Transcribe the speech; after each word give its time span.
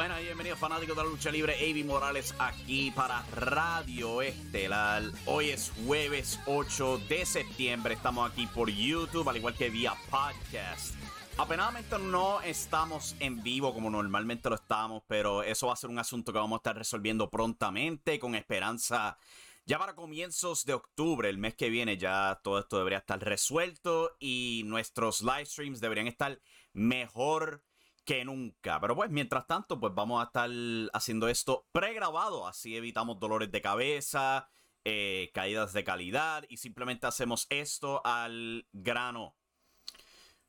Buenas 0.00 0.22
y 0.22 0.24
bienvenidos 0.24 0.58
fanáticos 0.58 0.96
de 0.96 1.02
la 1.02 1.10
lucha 1.10 1.30
libre, 1.30 1.56
Avi 1.56 1.84
Morales 1.84 2.34
aquí 2.38 2.90
para 2.90 3.20
Radio 3.32 4.22
Estelar. 4.22 5.02
Hoy 5.26 5.50
es 5.50 5.70
jueves 5.84 6.40
8 6.46 7.02
de 7.06 7.26
septiembre, 7.26 7.92
estamos 7.92 8.30
aquí 8.30 8.46
por 8.46 8.70
YouTube, 8.70 9.28
al 9.28 9.36
igual 9.36 9.54
que 9.54 9.68
vía 9.68 9.92
podcast. 10.08 10.94
Apenadamente 11.36 11.98
no 11.98 12.40
estamos 12.40 13.14
en 13.20 13.42
vivo 13.42 13.74
como 13.74 13.90
normalmente 13.90 14.48
lo 14.48 14.54
estamos, 14.54 15.02
pero 15.06 15.42
eso 15.42 15.66
va 15.66 15.74
a 15.74 15.76
ser 15.76 15.90
un 15.90 15.98
asunto 15.98 16.32
que 16.32 16.38
vamos 16.38 16.56
a 16.56 16.60
estar 16.60 16.78
resolviendo 16.78 17.28
prontamente 17.28 18.18
con 18.18 18.34
esperanza. 18.34 19.18
Ya 19.66 19.78
para 19.78 19.94
comienzos 19.94 20.64
de 20.64 20.72
octubre, 20.72 21.28
el 21.28 21.36
mes 21.36 21.56
que 21.56 21.68
viene, 21.68 21.98
ya 21.98 22.40
todo 22.42 22.58
esto 22.58 22.78
debería 22.78 23.00
estar 23.00 23.22
resuelto 23.22 24.16
y 24.18 24.62
nuestros 24.64 25.20
live 25.20 25.44
streams 25.44 25.78
deberían 25.82 26.06
estar 26.06 26.40
mejor 26.72 27.62
que 28.04 28.24
nunca. 28.24 28.80
Pero 28.80 28.96
pues, 28.96 29.10
mientras 29.10 29.46
tanto, 29.46 29.78
pues 29.78 29.94
vamos 29.94 30.20
a 30.22 30.26
estar 30.26 30.50
haciendo 30.92 31.28
esto 31.28 31.66
pregrabado. 31.72 32.46
Así 32.46 32.76
evitamos 32.76 33.18
dolores 33.20 33.50
de 33.50 33.62
cabeza, 33.62 34.48
eh, 34.84 35.30
caídas 35.34 35.72
de 35.72 35.84
calidad 35.84 36.44
y 36.48 36.56
simplemente 36.56 37.06
hacemos 37.06 37.46
esto 37.50 38.00
al 38.04 38.66
grano. 38.72 39.36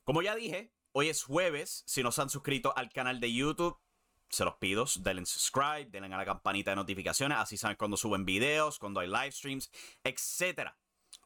Como 0.03 0.21
ya 0.21 0.35
dije, 0.35 0.73
hoy 0.93 1.09
es 1.09 1.23
jueves. 1.23 1.83
Si 1.85 2.03
no 2.03 2.11
se 2.11 2.21
han 2.21 2.29
suscrito 2.29 2.73
al 2.75 2.89
canal 2.91 3.19
de 3.19 3.33
YouTube, 3.33 3.79
se 4.29 4.45
los 4.45 4.55
pido, 4.55 4.85
denle 5.01 5.25
subscribe, 5.25 5.85
denle 5.85 6.13
a 6.13 6.17
la 6.17 6.25
campanita 6.25 6.71
de 6.71 6.77
notificaciones, 6.77 7.37
así 7.37 7.57
saben 7.57 7.75
cuando 7.77 7.97
suben 7.97 8.25
videos, 8.25 8.79
cuando 8.79 9.01
hay 9.01 9.07
live 9.07 9.31
streams, 9.31 9.69
etc. 10.03 10.71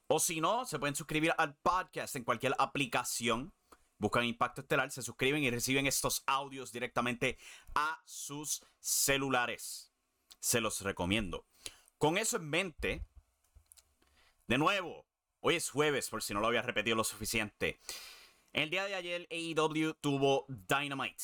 O 0.08 0.20
si 0.20 0.42
no, 0.42 0.66
se 0.66 0.80
pueden 0.80 0.96
suscribir 0.96 1.34
al 1.38 1.56
podcast 1.56 2.16
en 2.16 2.24
cualquier 2.24 2.56
aplicación 2.58 3.54
buscan 3.98 4.26
Impacto 4.26 4.62
Estelar, 4.62 4.92
se 4.92 5.02
suscriben 5.02 5.44
y 5.44 5.50
reciben 5.50 5.88
estos 5.88 6.24
audios 6.26 6.72
directamente 6.72 7.38
a 7.74 8.02
sus 8.06 8.64
celulares. 8.80 9.92
Se 10.40 10.62
los 10.62 10.82
recomiendo. 10.82 11.46
Con 11.98 12.18
eso 12.18 12.38
en 12.38 12.50
mente, 12.50 13.06
de 14.48 14.58
nuevo, 14.58 15.06
hoy 15.40 15.56
es 15.56 15.70
jueves, 15.70 16.10
por 16.10 16.22
si 16.22 16.34
no 16.34 16.40
lo 16.40 16.48
había 16.48 16.62
repetido 16.62 16.96
lo 16.96 17.04
suficiente. 17.04 17.80
El 18.54 18.70
día 18.70 18.86
de 18.86 18.96
ayer, 18.96 19.28
AEW 19.32 19.94
tuvo 19.96 20.46
Dynamite 20.48 21.24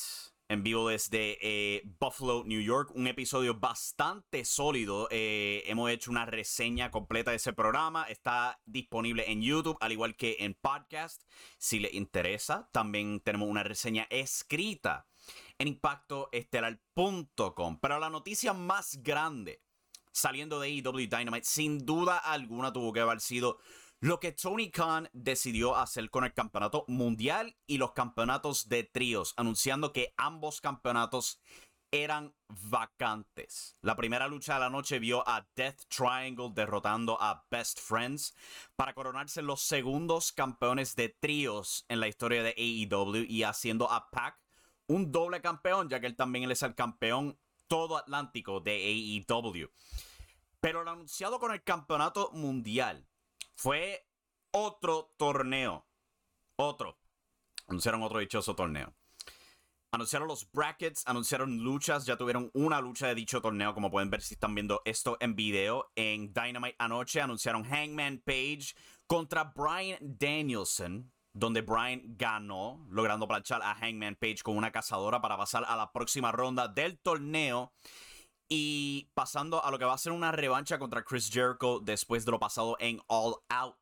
en 0.52 0.62
vivo 0.62 0.88
desde 0.88 1.38
eh, 1.40 1.82
Buffalo, 1.98 2.44
New 2.44 2.60
York. 2.60 2.90
Un 2.94 3.06
episodio 3.06 3.58
bastante 3.58 4.44
sólido. 4.44 5.08
Eh, 5.10 5.62
hemos 5.66 5.90
hecho 5.90 6.10
una 6.10 6.26
reseña 6.26 6.90
completa 6.90 7.30
de 7.30 7.38
ese 7.38 7.54
programa. 7.54 8.04
Está 8.04 8.60
disponible 8.66 9.30
en 9.30 9.40
YouTube, 9.40 9.78
al 9.80 9.92
igual 9.92 10.14
que 10.14 10.36
en 10.40 10.52
podcast. 10.54 11.22
Si 11.58 11.80
les 11.80 11.94
interesa, 11.94 12.68
también 12.72 13.20
tenemos 13.20 13.48
una 13.48 13.62
reseña 13.62 14.06
escrita 14.10 15.06
en 15.58 15.68
impactoestelar.com. 15.68 17.78
Pero 17.80 17.98
la 17.98 18.10
noticia 18.10 18.52
más 18.52 19.02
grande 19.02 19.62
saliendo 20.12 20.60
de 20.60 20.68
AEW 20.68 21.08
Dynamite, 21.08 21.46
sin 21.46 21.86
duda 21.86 22.18
alguna 22.18 22.72
tuvo 22.72 22.92
que 22.92 23.00
haber 23.00 23.20
sido 23.20 23.58
lo 24.02 24.18
que 24.18 24.32
Tony 24.32 24.68
Khan 24.68 25.08
decidió 25.12 25.76
hacer 25.76 26.10
con 26.10 26.24
el 26.24 26.34
campeonato 26.34 26.84
mundial 26.88 27.56
y 27.68 27.78
los 27.78 27.92
campeonatos 27.92 28.68
de 28.68 28.82
tríos, 28.82 29.32
anunciando 29.36 29.92
que 29.92 30.12
ambos 30.16 30.60
campeonatos 30.60 31.40
eran 31.92 32.34
vacantes. 32.48 33.76
La 33.80 33.94
primera 33.94 34.26
lucha 34.26 34.54
de 34.54 34.60
la 34.60 34.70
noche 34.70 34.98
vio 34.98 35.22
a 35.28 35.46
Death 35.54 35.82
Triangle 35.86 36.50
derrotando 36.52 37.16
a 37.20 37.46
Best 37.48 37.78
Friends 37.78 38.34
para 38.74 38.92
coronarse 38.92 39.40
los 39.40 39.62
segundos 39.62 40.32
campeones 40.32 40.96
de 40.96 41.08
tríos 41.08 41.84
en 41.88 42.00
la 42.00 42.08
historia 42.08 42.42
de 42.42 42.56
AEW 42.58 43.24
y 43.28 43.44
haciendo 43.44 43.88
a 43.88 44.10
Pac 44.10 44.36
un 44.88 45.12
doble 45.12 45.40
campeón, 45.40 45.88
ya 45.88 46.00
que 46.00 46.08
él 46.08 46.16
también 46.16 46.50
es 46.50 46.62
el 46.62 46.74
campeón 46.74 47.38
todo 47.68 47.96
atlántico 47.96 48.58
de 48.58 48.72
AEW. 48.72 49.70
Pero 50.58 50.82
lo 50.82 50.90
anunciado 50.90 51.38
con 51.38 51.52
el 51.52 51.62
campeonato 51.62 52.32
mundial 52.32 53.06
fue 53.54 54.06
otro 54.50 55.14
torneo. 55.16 55.86
Otro. 56.56 56.98
Anunciaron 57.66 58.02
otro 58.02 58.18
dichoso 58.18 58.54
torneo. 58.54 58.94
Anunciaron 59.94 60.26
los 60.26 60.50
brackets, 60.50 61.02
anunciaron 61.06 61.58
luchas, 61.58 62.06
ya 62.06 62.16
tuvieron 62.16 62.50
una 62.54 62.80
lucha 62.80 63.08
de 63.08 63.14
dicho 63.14 63.42
torneo, 63.42 63.74
como 63.74 63.90
pueden 63.90 64.08
ver 64.08 64.22
si 64.22 64.34
están 64.34 64.54
viendo 64.54 64.80
esto 64.86 65.18
en 65.20 65.36
video. 65.36 65.92
En 65.96 66.32
Dynamite 66.32 66.76
anoche 66.78 67.20
anunciaron 67.20 67.64
Hangman 67.64 68.22
Page 68.24 68.74
contra 69.06 69.52
Brian 69.54 69.98
Danielson, 70.00 71.12
donde 71.34 71.60
Brian 71.60 72.00
ganó, 72.16 72.86
logrando 72.88 73.28
planchar 73.28 73.60
a 73.62 73.74
Hangman 73.74 74.16
Page 74.16 74.38
con 74.42 74.56
una 74.56 74.72
cazadora 74.72 75.20
para 75.20 75.36
pasar 75.36 75.66
a 75.68 75.76
la 75.76 75.92
próxima 75.92 76.32
ronda 76.32 76.68
del 76.68 76.98
torneo. 76.98 77.74
Y 78.54 79.08
pasando 79.14 79.64
a 79.64 79.70
lo 79.70 79.78
que 79.78 79.86
va 79.86 79.94
a 79.94 79.98
ser 79.98 80.12
una 80.12 80.30
revancha 80.30 80.78
contra 80.78 81.02
Chris 81.02 81.30
Jericho 81.32 81.80
después 81.80 82.26
de 82.26 82.32
lo 82.32 82.38
pasado 82.38 82.76
en 82.80 83.00
All 83.06 83.36
Out. 83.48 83.78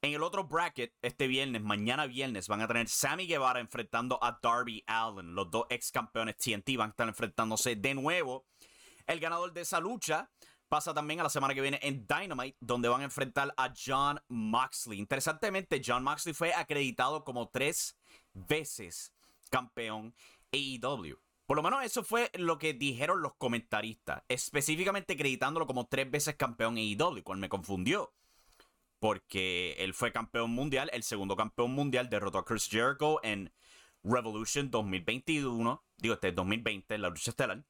En 0.00 0.14
el 0.14 0.22
otro 0.22 0.44
bracket, 0.44 0.94
este 1.02 1.26
viernes, 1.26 1.62
mañana 1.62 2.06
viernes, 2.06 2.46
van 2.46 2.60
a 2.60 2.68
tener 2.68 2.88
Sammy 2.88 3.26
Guevara 3.26 3.58
enfrentando 3.58 4.22
a 4.22 4.38
Darby 4.40 4.84
Allen. 4.86 5.34
Los 5.34 5.50
dos 5.50 5.66
ex 5.68 5.90
campeones 5.90 6.36
TNT 6.36 6.76
van 6.76 6.90
a 6.90 6.90
estar 6.90 7.08
enfrentándose 7.08 7.74
de 7.74 7.94
nuevo. 7.94 8.46
El 9.04 9.18
ganador 9.18 9.52
de 9.52 9.62
esa 9.62 9.80
lucha 9.80 10.30
pasa 10.68 10.94
también 10.94 11.18
a 11.18 11.24
la 11.24 11.28
semana 11.28 11.52
que 11.52 11.60
viene 11.60 11.80
en 11.82 12.06
Dynamite, 12.06 12.56
donde 12.60 12.88
van 12.88 13.00
a 13.00 13.04
enfrentar 13.06 13.52
a 13.56 13.74
John 13.76 14.20
Moxley. 14.28 15.00
Interesantemente, 15.00 15.82
John 15.84 16.04
Moxley 16.04 16.34
fue 16.34 16.54
acreditado 16.54 17.24
como 17.24 17.48
tres 17.48 17.98
veces 18.32 19.12
campeón 19.50 20.14
AEW. 20.52 21.18
Por 21.52 21.58
lo 21.58 21.64
menos 21.64 21.84
eso 21.84 22.02
fue 22.02 22.30
lo 22.32 22.56
que 22.56 22.72
dijeron 22.72 23.20
los 23.20 23.34
comentaristas, 23.34 24.22
específicamente 24.26 25.12
acreditándolo 25.12 25.66
como 25.66 25.86
tres 25.86 26.10
veces 26.10 26.34
campeón 26.34 26.78
en 26.78 26.98
AEW, 26.98 27.22
cual 27.22 27.40
me 27.40 27.50
confundió. 27.50 28.14
Porque 28.98 29.74
él 29.78 29.92
fue 29.92 30.12
campeón 30.12 30.52
mundial, 30.52 30.88
el 30.94 31.02
segundo 31.02 31.36
campeón 31.36 31.72
mundial 31.72 32.08
derrotó 32.08 32.38
a 32.38 32.46
Chris 32.46 32.70
Jericho 32.70 33.22
en 33.22 33.52
Revolution 34.02 34.70
2021, 34.70 35.84
digo, 35.98 36.14
este 36.14 36.28
es 36.28 36.34
2020, 36.34 36.96
la 36.96 37.10
lucha 37.10 37.32
estelar. 37.32 37.62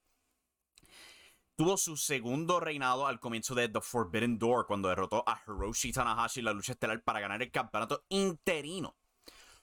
Tuvo 1.57 1.77
su 1.77 1.97
segundo 1.97 2.61
reinado 2.61 3.09
al 3.09 3.19
comienzo 3.19 3.57
de 3.57 3.69
The 3.69 3.81
Forbidden 3.81 4.39
Door, 4.39 4.69
cuando 4.69 4.91
derrotó 4.91 5.25
a 5.27 5.43
Hiroshi 5.45 5.91
Tanahashi 5.91 6.39
en 6.39 6.45
la 6.45 6.53
lucha 6.53 6.71
estelar 6.71 7.03
para 7.03 7.19
ganar 7.19 7.43
el 7.43 7.51
campeonato 7.51 8.05
interino. 8.11 8.97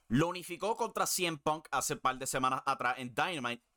Lo 0.09 0.27
unificó 0.27 0.75
contra 0.75 1.05
CM 1.05 1.37
Punk 1.37 1.69
hace 1.71 1.93
un 1.93 1.99
par 2.01 2.17
de 2.17 2.27
semanas 2.27 2.63
atrás 2.65 2.95
en 2.97 3.15
Dynamite 3.15 3.68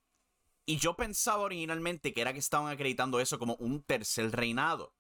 y 0.65 0.77
yo 0.77 0.95
pensaba 0.95 1.43
originalmente 1.43 2.13
que 2.13 2.21
era 2.21 2.33
que 2.33 2.39
estaban 2.39 2.73
acreditando 2.73 3.21
eso 3.21 3.39
como 3.39 3.57
un 3.57 3.83
tercer 3.83 4.31
reinado. 4.31 4.95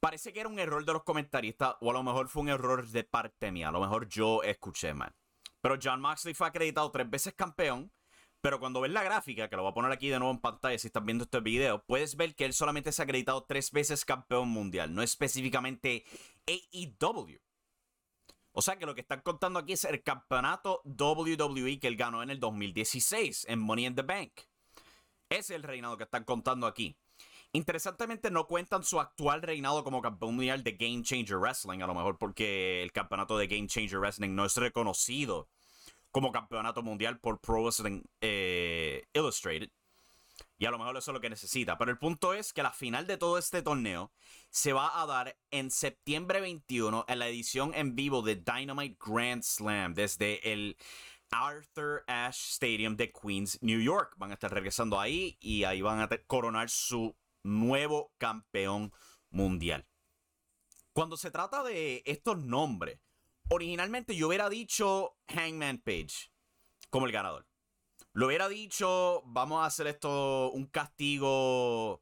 Parece 0.00 0.32
que 0.32 0.40
era 0.40 0.48
un 0.48 0.58
error 0.58 0.84
de 0.84 0.92
los 0.92 1.04
comentaristas, 1.04 1.76
o 1.80 1.90
a 1.90 1.94
lo 1.94 2.02
mejor 2.02 2.28
fue 2.28 2.42
un 2.42 2.48
error 2.50 2.86
de 2.86 3.04
parte 3.04 3.50
mía. 3.50 3.68
A 3.68 3.72
lo 3.72 3.80
mejor 3.80 4.08
yo 4.08 4.42
escuché 4.42 4.92
mal. 4.92 5.14
Pero 5.60 5.78
John 5.82 6.00
Moxley 6.00 6.34
fue 6.34 6.46
acreditado 6.46 6.90
tres 6.90 7.08
veces 7.08 7.32
campeón. 7.34 7.90
Pero 8.42 8.60
cuando 8.60 8.82
ves 8.82 8.92
la 8.92 9.02
gráfica, 9.02 9.48
que 9.48 9.56
lo 9.56 9.62
voy 9.62 9.70
a 9.70 9.74
poner 9.74 9.90
aquí 9.90 10.10
de 10.10 10.18
nuevo 10.18 10.34
en 10.34 10.40
pantalla 10.40 10.78
si 10.78 10.88
estás 10.88 11.02
viendo 11.02 11.24
este 11.24 11.40
video, 11.40 11.82
puedes 11.86 12.16
ver 12.16 12.34
que 12.34 12.44
él 12.44 12.52
solamente 12.52 12.92
se 12.92 13.00
ha 13.00 13.04
acreditado 13.04 13.44
tres 13.44 13.70
veces 13.70 14.04
campeón 14.04 14.48
mundial, 14.48 14.94
no 14.94 15.00
específicamente 15.00 16.04
AEW. 16.46 17.40
O 18.52 18.60
sea 18.60 18.76
que 18.76 18.84
lo 18.84 18.94
que 18.94 19.00
están 19.00 19.22
contando 19.22 19.58
aquí 19.58 19.72
es 19.72 19.84
el 19.84 20.02
campeonato 20.02 20.82
WWE 20.84 21.80
que 21.80 21.88
él 21.88 21.96
ganó 21.96 22.22
en 22.22 22.28
el 22.28 22.38
2016 22.38 23.46
en 23.48 23.58
Money 23.60 23.86
in 23.86 23.94
the 23.94 24.02
Bank. 24.02 24.32
Es 25.34 25.50
el 25.50 25.64
reinado 25.64 25.96
que 25.96 26.04
están 26.04 26.22
contando 26.22 26.68
aquí. 26.68 26.96
Interesantemente 27.52 28.30
no 28.30 28.46
cuentan 28.46 28.84
su 28.84 29.00
actual 29.00 29.42
reinado 29.42 29.82
como 29.82 30.00
campeón 30.00 30.36
mundial 30.36 30.62
de 30.62 30.72
Game 30.72 31.02
Changer 31.02 31.38
Wrestling, 31.38 31.82
a 31.82 31.88
lo 31.88 31.94
mejor 31.94 32.18
porque 32.18 32.82
el 32.84 32.92
campeonato 32.92 33.36
de 33.36 33.48
Game 33.48 33.66
Changer 33.66 33.98
Wrestling 33.98 34.34
no 34.34 34.44
es 34.44 34.56
reconocido 34.56 35.48
como 36.12 36.30
campeonato 36.30 36.84
mundial 36.84 37.18
por 37.18 37.40
Pro 37.40 37.62
Wrestling 37.62 38.02
eh, 38.20 39.08
Illustrated. 39.12 39.70
Y 40.56 40.66
a 40.66 40.70
lo 40.70 40.78
mejor 40.78 40.96
eso 40.96 41.10
es 41.10 41.14
lo 41.14 41.20
que 41.20 41.30
necesita. 41.30 41.76
Pero 41.76 41.90
el 41.90 41.98
punto 41.98 42.32
es 42.32 42.52
que 42.52 42.62
la 42.62 42.72
final 42.72 43.08
de 43.08 43.16
todo 43.16 43.38
este 43.38 43.60
torneo 43.62 44.12
se 44.50 44.72
va 44.72 45.02
a 45.02 45.06
dar 45.06 45.36
en 45.50 45.72
septiembre 45.72 46.40
21 46.40 47.06
en 47.08 47.18
la 47.18 47.26
edición 47.26 47.72
en 47.74 47.96
vivo 47.96 48.22
de 48.22 48.36
Dynamite 48.36 48.96
Grand 49.04 49.42
Slam 49.42 49.94
desde 49.94 50.52
el 50.52 50.76
Arthur 51.34 52.04
Ashe 52.06 52.52
Stadium 52.54 52.96
de 52.96 53.12
Queens, 53.12 53.58
New 53.60 53.80
York. 53.80 54.14
Van 54.16 54.30
a 54.30 54.34
estar 54.34 54.52
regresando 54.52 55.00
ahí 55.00 55.36
y 55.40 55.64
ahí 55.64 55.82
van 55.82 56.00
a 56.00 56.08
coronar 56.26 56.70
su 56.70 57.16
nuevo 57.42 58.12
campeón 58.18 58.92
mundial. 59.30 59.86
Cuando 60.92 61.16
se 61.16 61.32
trata 61.32 61.64
de 61.64 62.02
estos 62.06 62.38
nombres, 62.38 63.00
originalmente 63.48 64.14
yo 64.14 64.28
hubiera 64.28 64.48
dicho 64.48 65.16
Hangman 65.28 65.78
Page 65.78 66.30
como 66.88 67.06
el 67.06 67.12
ganador. 67.12 67.46
Lo 68.12 68.26
hubiera 68.26 68.48
dicho, 68.48 69.22
vamos 69.26 69.62
a 69.62 69.66
hacer 69.66 69.88
esto 69.88 70.52
un 70.52 70.66
castigo 70.66 72.00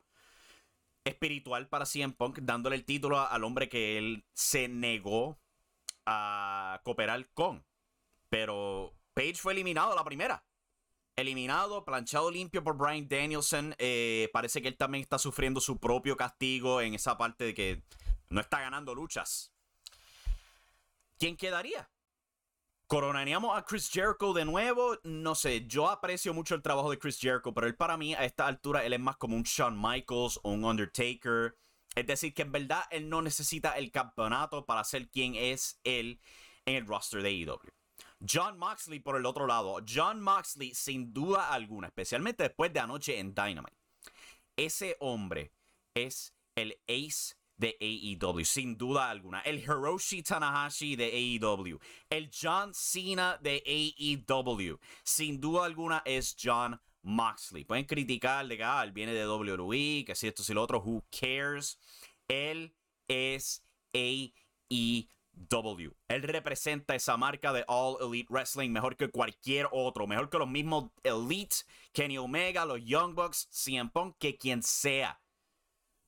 espiritual 1.05 1.69
para 1.69 1.87
CM 1.87 2.12
Punk, 2.12 2.40
dándole 2.43 2.76
el 2.76 2.84
título 2.84 3.19
al 3.19 3.44
hombre 3.44 3.70
que 3.70 3.96
él 3.96 4.26
se 4.34 4.69
negó 4.69 5.38
a 6.05 6.82
cooperar 6.84 7.31
con. 7.32 7.64
Pero 8.29 8.94
Page 9.14 9.35
fue 9.37 9.53
eliminado 9.53 9.94
la 9.94 10.05
primera. 10.05 10.44
eliminado, 11.14 11.85
planchado 11.85 12.31
limpio 12.31 12.64
por 12.64 12.76
Brian 12.76 13.06
Danielson. 13.06 13.75
Eh, 13.79 14.31
parece 14.32 14.62
que 14.62 14.69
él 14.69 14.76
también 14.76 15.03
está 15.03 15.19
sufriendo 15.19 15.61
su 15.61 15.79
propio 15.79 16.17
castigo 16.17 16.81
en 16.81 16.94
esa 16.94 17.19
parte 17.19 17.44
de 17.44 17.55
que 17.55 17.82
no 18.31 18.41
está 18.41 18.61
ganando 18.61 18.94
luchas. 18.94 19.53
¿Quién 21.19 21.37
quedaría? 21.37 21.91
¿Coronaríamos 22.87 23.56
a 23.56 23.64
Chris 23.64 23.91
Jericho 23.91 24.32
de 24.32 24.44
nuevo? 24.44 24.99
No 25.03 25.35
sé, 25.35 25.67
yo 25.67 25.88
aprecio 25.88 26.35
mucho 26.35 26.55
el 26.55 26.62
trabajo 26.62 26.91
de 26.91 26.99
Chris 26.99 27.19
Jericho, 27.19 27.53
pero 27.55 27.67
él 27.67 27.76
para 27.76 27.97
mí 27.97 28.15
a 28.15 28.25
esta 28.25 28.47
altura 28.47 28.85
él 28.85 28.93
es 28.93 29.00
más 29.00 29.17
como 29.17 29.37
un 29.37 29.44
Shawn 29.44 29.81
Michaels 29.81 30.41
o 30.43 30.50
un 30.50 30.65
Undertaker. 30.65 31.56
Es 31.94 32.06
decir, 32.06 32.32
que 32.35 32.43
en 32.43 32.53
verdad 32.53 32.85
él 32.91 33.08
no 33.08 33.20
necesita 33.23 33.79
el 33.79 33.91
campeonato 33.91 34.65
para 34.65 34.82
ser 34.85 35.08
quien 35.08 35.35
es 35.35 35.79
él 35.85 36.20
en 36.65 36.76
el 36.76 36.87
roster 36.87 37.23
de 37.23 37.29
AEW. 37.29 37.61
John 38.29 38.59
Moxley 38.59 39.01
por 39.01 39.17
el 39.17 39.27
otro 39.27 39.47
lado. 39.47 39.79
John 39.87 40.21
Moxley, 40.21 40.75
sin 40.75 41.13
duda 41.13 41.53
alguna, 41.53 41.89
especialmente 41.89 42.45
después 42.45 42.73
de 42.73 42.81
anoche 42.81 43.19
en 43.19 43.35
Dynamite. 43.35 43.77
Ese 44.57 44.97
hombre 45.01 45.53
es 45.95 46.35
el 46.55 46.79
ace 46.89 47.37
de 47.57 47.77
AEW, 47.81 48.45
sin 48.45 48.77
duda 48.77 49.09
alguna. 49.09 49.41
El 49.41 49.61
Hiroshi 49.61 50.23
Tanahashi 50.23 50.97
de 50.97 51.39
AEW. 51.41 51.79
El 52.11 52.31
John 52.31 52.73
Cena 52.75 53.39
de 53.41 53.63
AEW. 53.67 54.79
Sin 55.05 55.41
duda 55.41 55.65
alguna 55.65 56.03
es 56.05 56.37
John 56.41 56.81
Moxley. 57.03 57.65
Pueden 57.65 57.85
criticar 57.85 58.47
de 58.47 58.57
que 58.57 58.65
ah, 58.65 58.83
él 58.83 58.93
viene 58.93 59.13
de 59.13 59.27
WWE, 59.27 60.05
que 60.05 60.15
si 60.15 60.27
esto, 60.27 60.43
si 60.43 60.55
lo 60.55 60.63
otro, 60.63 60.81
who 60.81 61.05
cares. 61.11 61.79
Él 62.29 62.75
es 63.09 63.65
AEW. 63.95 65.09
W. 65.34 65.93
Él 66.08 66.23
representa 66.23 66.94
esa 66.94 67.17
marca 67.17 67.52
de 67.52 67.64
All 67.69 67.96
Elite 68.00 68.32
Wrestling 68.32 68.70
mejor 68.70 68.96
que 68.96 69.11
cualquier 69.11 69.69
otro, 69.73 70.06
mejor 70.06 70.31
que 70.31 70.38
los 70.38 70.49
mismos 70.49 70.90
Elite, 71.02 71.56
Kenny 71.93 72.19
Omega, 72.19 72.64
los 72.64 72.84
Young 72.84 73.14
Bucks, 73.14 73.49
CM 73.50 73.90
que 74.19 74.37
quien 74.37 74.62
sea. 74.62 75.20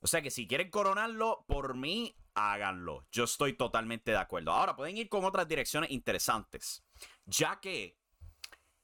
O 0.00 0.06
sea 0.06 0.20
que 0.20 0.30
si 0.30 0.46
quieren 0.46 0.70
coronarlo, 0.70 1.44
por 1.48 1.74
mí, 1.74 2.14
háganlo. 2.34 3.06
Yo 3.10 3.24
estoy 3.24 3.54
totalmente 3.54 4.10
de 4.10 4.18
acuerdo. 4.18 4.52
Ahora 4.52 4.76
pueden 4.76 4.96
ir 4.96 5.08
con 5.08 5.24
otras 5.24 5.48
direcciones 5.48 5.90
interesantes, 5.90 6.84
ya 7.24 7.58
que 7.60 7.98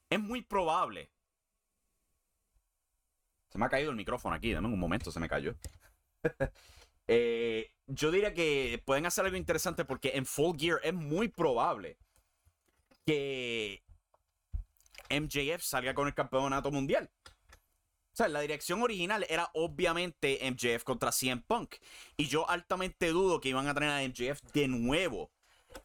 es 0.09 0.19
muy 0.19 0.41
probable. 0.41 1.11
Se 3.49 3.57
me 3.57 3.65
ha 3.65 3.69
caído 3.69 3.91
el 3.91 3.97
micrófono 3.97 4.35
aquí, 4.35 4.51
dame 4.53 4.67
un 4.67 4.79
momento, 4.79 5.11
se 5.11 5.19
me 5.19 5.29
cayó. 5.29 5.55
Eh, 7.07 7.71
yo 7.87 8.11
diría 8.11 8.33
que 8.33 8.81
pueden 8.85 9.05
hacer 9.05 9.25
algo 9.25 9.37
interesante 9.37 9.85
porque 9.85 10.11
en 10.15 10.25
Full 10.25 10.57
Gear 10.57 10.79
es 10.83 10.93
muy 10.93 11.27
probable 11.27 11.97
que 13.05 13.83
MJF 15.09 15.61
salga 15.61 15.93
con 15.93 16.07
el 16.07 16.13
campeonato 16.13 16.71
mundial. 16.71 17.09
O 18.13 18.15
sea, 18.15 18.27
la 18.27 18.41
dirección 18.41 18.81
original 18.81 19.25
era 19.29 19.49
obviamente 19.53 20.39
MJF 20.41 20.83
contra 20.83 21.11
CM 21.11 21.41
Punk. 21.47 21.75
Y 22.17 22.27
yo 22.27 22.49
altamente 22.49 23.07
dudo 23.09 23.39
que 23.39 23.49
iban 23.49 23.67
a 23.67 23.73
tener 23.73 23.89
a 23.89 24.01
MJF 24.01 24.41
de 24.53 24.67
nuevo. 24.67 25.31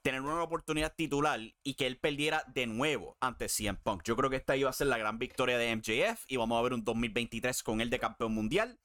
Tener 0.02 0.20
una 0.20 0.42
oportunidad 0.42 0.92
titular 0.96 1.38
y 1.62 1.74
que 1.74 1.86
él 1.86 1.98
perdiera 1.98 2.42
de 2.48 2.66
nuevo 2.66 3.16
ante 3.20 3.48
CM 3.48 3.78
Punk. 3.80 4.02
Yo 4.04 4.16
creo 4.16 4.28
que 4.28 4.36
esta 4.36 4.56
iba 4.56 4.68
a 4.68 4.72
ser 4.72 4.88
la 4.88 4.98
gran 4.98 5.18
victoria 5.18 5.56
de 5.58 5.76
MJF 5.76 6.24
y 6.26 6.36
vamos 6.36 6.58
a 6.58 6.62
ver 6.62 6.72
un 6.72 6.82
2023 6.84 7.62
con 7.62 7.80
él 7.80 7.90
de 7.90 8.00
campeón 8.00 8.34
mundial. 8.34 8.80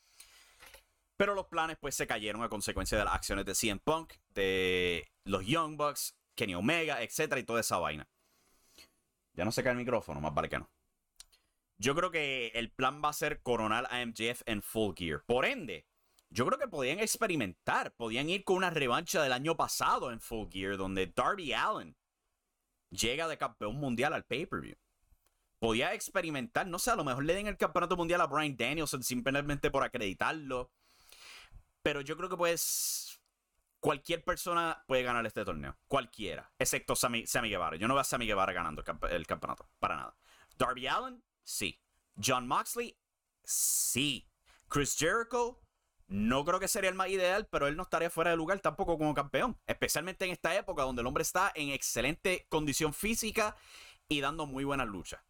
Pero 1.22 1.36
los 1.36 1.46
planes 1.46 1.78
pues 1.80 1.94
se 1.94 2.08
cayeron 2.08 2.42
a 2.42 2.50
consecuencia 2.50 2.98
de 2.98 3.06
las 3.06 3.14
acciones 3.14 3.46
de 3.46 3.54
CM 3.54 3.80
Punk, 3.80 4.14
de 4.30 5.08
los 5.24 5.46
Young 5.46 5.78
Bucks, 5.78 6.18
Kenny 6.34 6.56
Omega, 6.56 7.04
etcétera 7.04 7.40
y 7.40 7.44
toda 7.44 7.60
esa 7.60 7.78
vaina. 7.78 8.10
Ya 9.34 9.46
no 9.46 9.52
se 9.52 9.62
cae 9.62 9.74
el 9.74 9.78
micrófono, 9.78 10.20
más 10.20 10.34
vale 10.34 10.50
que 10.50 10.58
no. 10.58 10.72
Yo 11.78 11.94
creo 11.94 12.10
que 12.10 12.48
el 12.56 12.72
plan 12.72 13.04
va 13.06 13.10
a 13.10 13.14
ser 13.14 13.44
coronar 13.44 13.88
a 13.92 14.04
MJF 14.04 14.42
en 14.48 14.64
Full 14.64 14.96
Gear. 14.98 15.24
Por 15.28 15.46
ende, 15.46 15.86
yo 16.32 16.48
creo 16.48 16.58
que 16.58 16.68
podían 16.68 16.98
experimentar, 16.98 17.94
podían 17.94 18.28
ir 18.28 18.44
con 18.44 18.56
una 18.56 18.72
revancha 18.72 19.22
del 19.22 19.34
año 19.34 19.56
pasado 19.56 20.12
en 20.12 20.22
Full 20.22 20.50
Gear, 20.52 20.76
donde 20.76 21.06
Darby 21.06 21.54
Allen 21.54 21.96
llega 22.90 23.28
de 23.28 23.38
campeón 23.38 23.76
mundial 23.76 24.14
al 24.14 24.26
pay-per-view. 24.26 24.76
Podía 25.60 25.94
experimentar, 25.94 26.66
no 26.66 26.80
sé, 26.80 26.90
a 26.90 26.96
lo 26.96 27.04
mejor 27.04 27.26
le 27.26 27.36
den 27.36 27.46
el 27.46 27.58
campeonato 27.58 27.96
mundial 27.96 28.22
a 28.22 28.26
Brian 28.26 28.58
Danielson 28.58 29.04
simplemente 29.04 29.70
por 29.70 29.84
acreditarlo. 29.84 30.72
Pero 31.82 32.02
yo 32.02 32.16
creo 32.16 32.30
que 32.30 32.38
pues 32.38 33.20
cualquier 33.82 34.24
persona 34.24 34.84
puede 34.88 35.04
ganar 35.04 35.26
este 35.26 35.44
torneo. 35.44 35.76
Cualquiera. 35.88 36.50
Excepto 36.58 36.96
Sammy, 36.96 37.26
Guevara. 37.26 37.76
Yo 37.76 37.88
no 37.88 37.96
veo 37.96 38.02
a 38.02 38.06
Sammy 38.06 38.28
Guevara 38.28 38.54
ganando 38.54 38.84
el, 39.10 39.28
campeonato. 39.28 39.70
Para 39.80 39.96
nada. 39.98 40.18
Darby 40.58 40.88
Allen, 40.88 41.24
sí. 41.44 41.82
John 42.24 42.48
Moxley, 42.48 42.98
sí. 43.44 44.30
Chris 44.70 44.96
Jericho, 44.98 45.60
no 46.08 46.46
creo 46.46 46.60
que 46.60 46.68
sería 46.68 46.90
el 46.90 46.96
más 46.96 47.10
ideal, 47.10 47.48
pero 47.52 47.68
él 47.68 47.76
no 47.76 47.84
estaría 47.84 48.10
fuera 48.10 48.30
de 48.30 48.38
lugar 48.38 48.60
tampoco 48.60 48.98
como 48.98 49.14
campeón. 49.14 49.60
Especialmente 49.66 50.26
en 50.26 50.32
esta 50.32 50.56
época 50.56 50.84
donde 50.84 51.02
el 51.02 51.08
hombre 51.08 51.24
está 51.24 51.52
en 51.56 51.70
excelente 51.70 52.46
condición 52.50 52.94
física 52.94 53.58
y 54.08 54.22
dando 54.22 54.46
muy 54.46 54.64
buenas 54.64 54.88
luchas. 54.88 55.22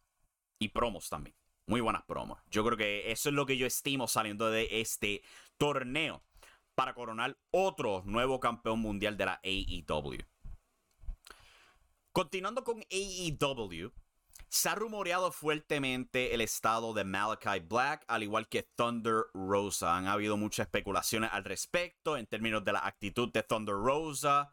Y 0.58 0.68
promos 0.68 1.08
también. 1.08 1.34
Muy 1.66 1.80
buenas 1.80 2.02
promos. 2.02 2.40
Yo 2.50 2.64
creo 2.64 2.76
que 2.76 3.10
eso 3.10 3.30
es 3.30 3.34
lo 3.34 3.46
que 3.46 3.56
yo 3.56 3.66
estimo 3.66 4.06
saliendo 4.06 4.50
de 4.50 4.80
este 4.80 5.22
torneo 5.56 6.22
para 6.74 6.94
coronar 6.94 7.38
otro 7.50 8.02
nuevo 8.04 8.40
campeón 8.40 8.80
mundial 8.80 9.16
de 9.16 9.26
la 9.26 9.40
AEW. 9.42 10.18
Continuando 12.12 12.62
con 12.62 12.82
AEW, 12.90 13.92
se 14.52 14.68
ha 14.68 14.74
rumoreado 14.74 15.32
fuertemente 15.32 16.34
el 16.34 16.42
estado 16.42 16.92
de 16.92 17.04
Malachi 17.04 17.60
Black, 17.66 18.04
al 18.06 18.22
igual 18.22 18.48
que 18.48 18.62
Thunder 18.62 19.24
Rosa. 19.32 19.96
Han 19.96 20.08
habido 20.08 20.36
muchas 20.36 20.66
especulaciones 20.66 21.30
al 21.32 21.44
respecto 21.44 22.18
en 22.18 22.26
términos 22.26 22.62
de 22.62 22.72
la 22.74 22.86
actitud 22.86 23.32
de 23.32 23.42
Thunder 23.42 23.74
Rosa. 23.74 24.52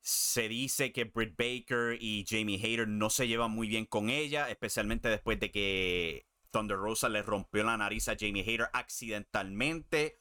Se 0.00 0.48
dice 0.48 0.92
que 0.92 1.02
Britt 1.04 1.36
Baker 1.36 1.98
y 2.00 2.24
Jamie 2.28 2.60
Hayter 2.62 2.86
no 2.86 3.10
se 3.10 3.26
llevan 3.26 3.50
muy 3.50 3.66
bien 3.66 3.86
con 3.86 4.08
ella, 4.08 4.48
especialmente 4.48 5.08
después 5.08 5.40
de 5.40 5.50
que 5.50 6.28
Thunder 6.52 6.76
Rosa 6.76 7.08
le 7.08 7.22
rompió 7.22 7.64
la 7.64 7.76
nariz 7.76 8.08
a 8.08 8.16
Jamie 8.16 8.44
Hayter 8.46 8.70
accidentalmente. 8.72 10.19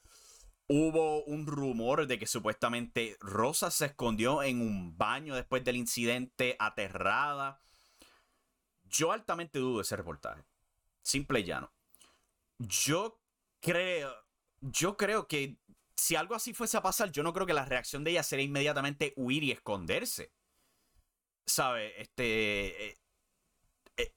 Hubo 0.71 1.23
un 1.23 1.47
rumor 1.47 2.05
de 2.05 2.19
que 2.19 2.27
supuestamente 2.27 3.17
Rosa 3.21 3.71
se 3.71 3.87
escondió 3.87 4.43
en 4.43 4.61
un 4.61 4.95
baño 4.95 5.33
después 5.33 5.63
del 5.63 5.77
incidente, 5.77 6.55
aterrada. 6.59 7.59
Yo 8.83 9.11
altamente 9.11 9.57
dudo 9.57 9.81
ese 9.81 9.95
reportaje. 9.95 10.43
Simple 11.01 11.39
y 11.39 11.43
llano. 11.45 11.73
Yo 12.59 13.19
creo. 13.61 14.13
Yo 14.61 14.95
creo 14.95 15.27
que 15.27 15.57
si 15.95 16.15
algo 16.15 16.35
así 16.35 16.53
fuese 16.53 16.77
a 16.77 16.83
pasar, 16.83 17.11
yo 17.11 17.23
no 17.23 17.33
creo 17.33 17.47
que 17.47 17.53
la 17.53 17.65
reacción 17.65 18.03
de 18.03 18.11
ella 18.11 18.21
sería 18.21 18.45
inmediatamente 18.45 19.13
huir 19.15 19.43
y 19.43 19.51
esconderse. 19.51 20.31
¿Sabe? 21.47 21.99
Este. 21.99 22.89
Eh, 22.89 22.97
eh, 23.97 24.13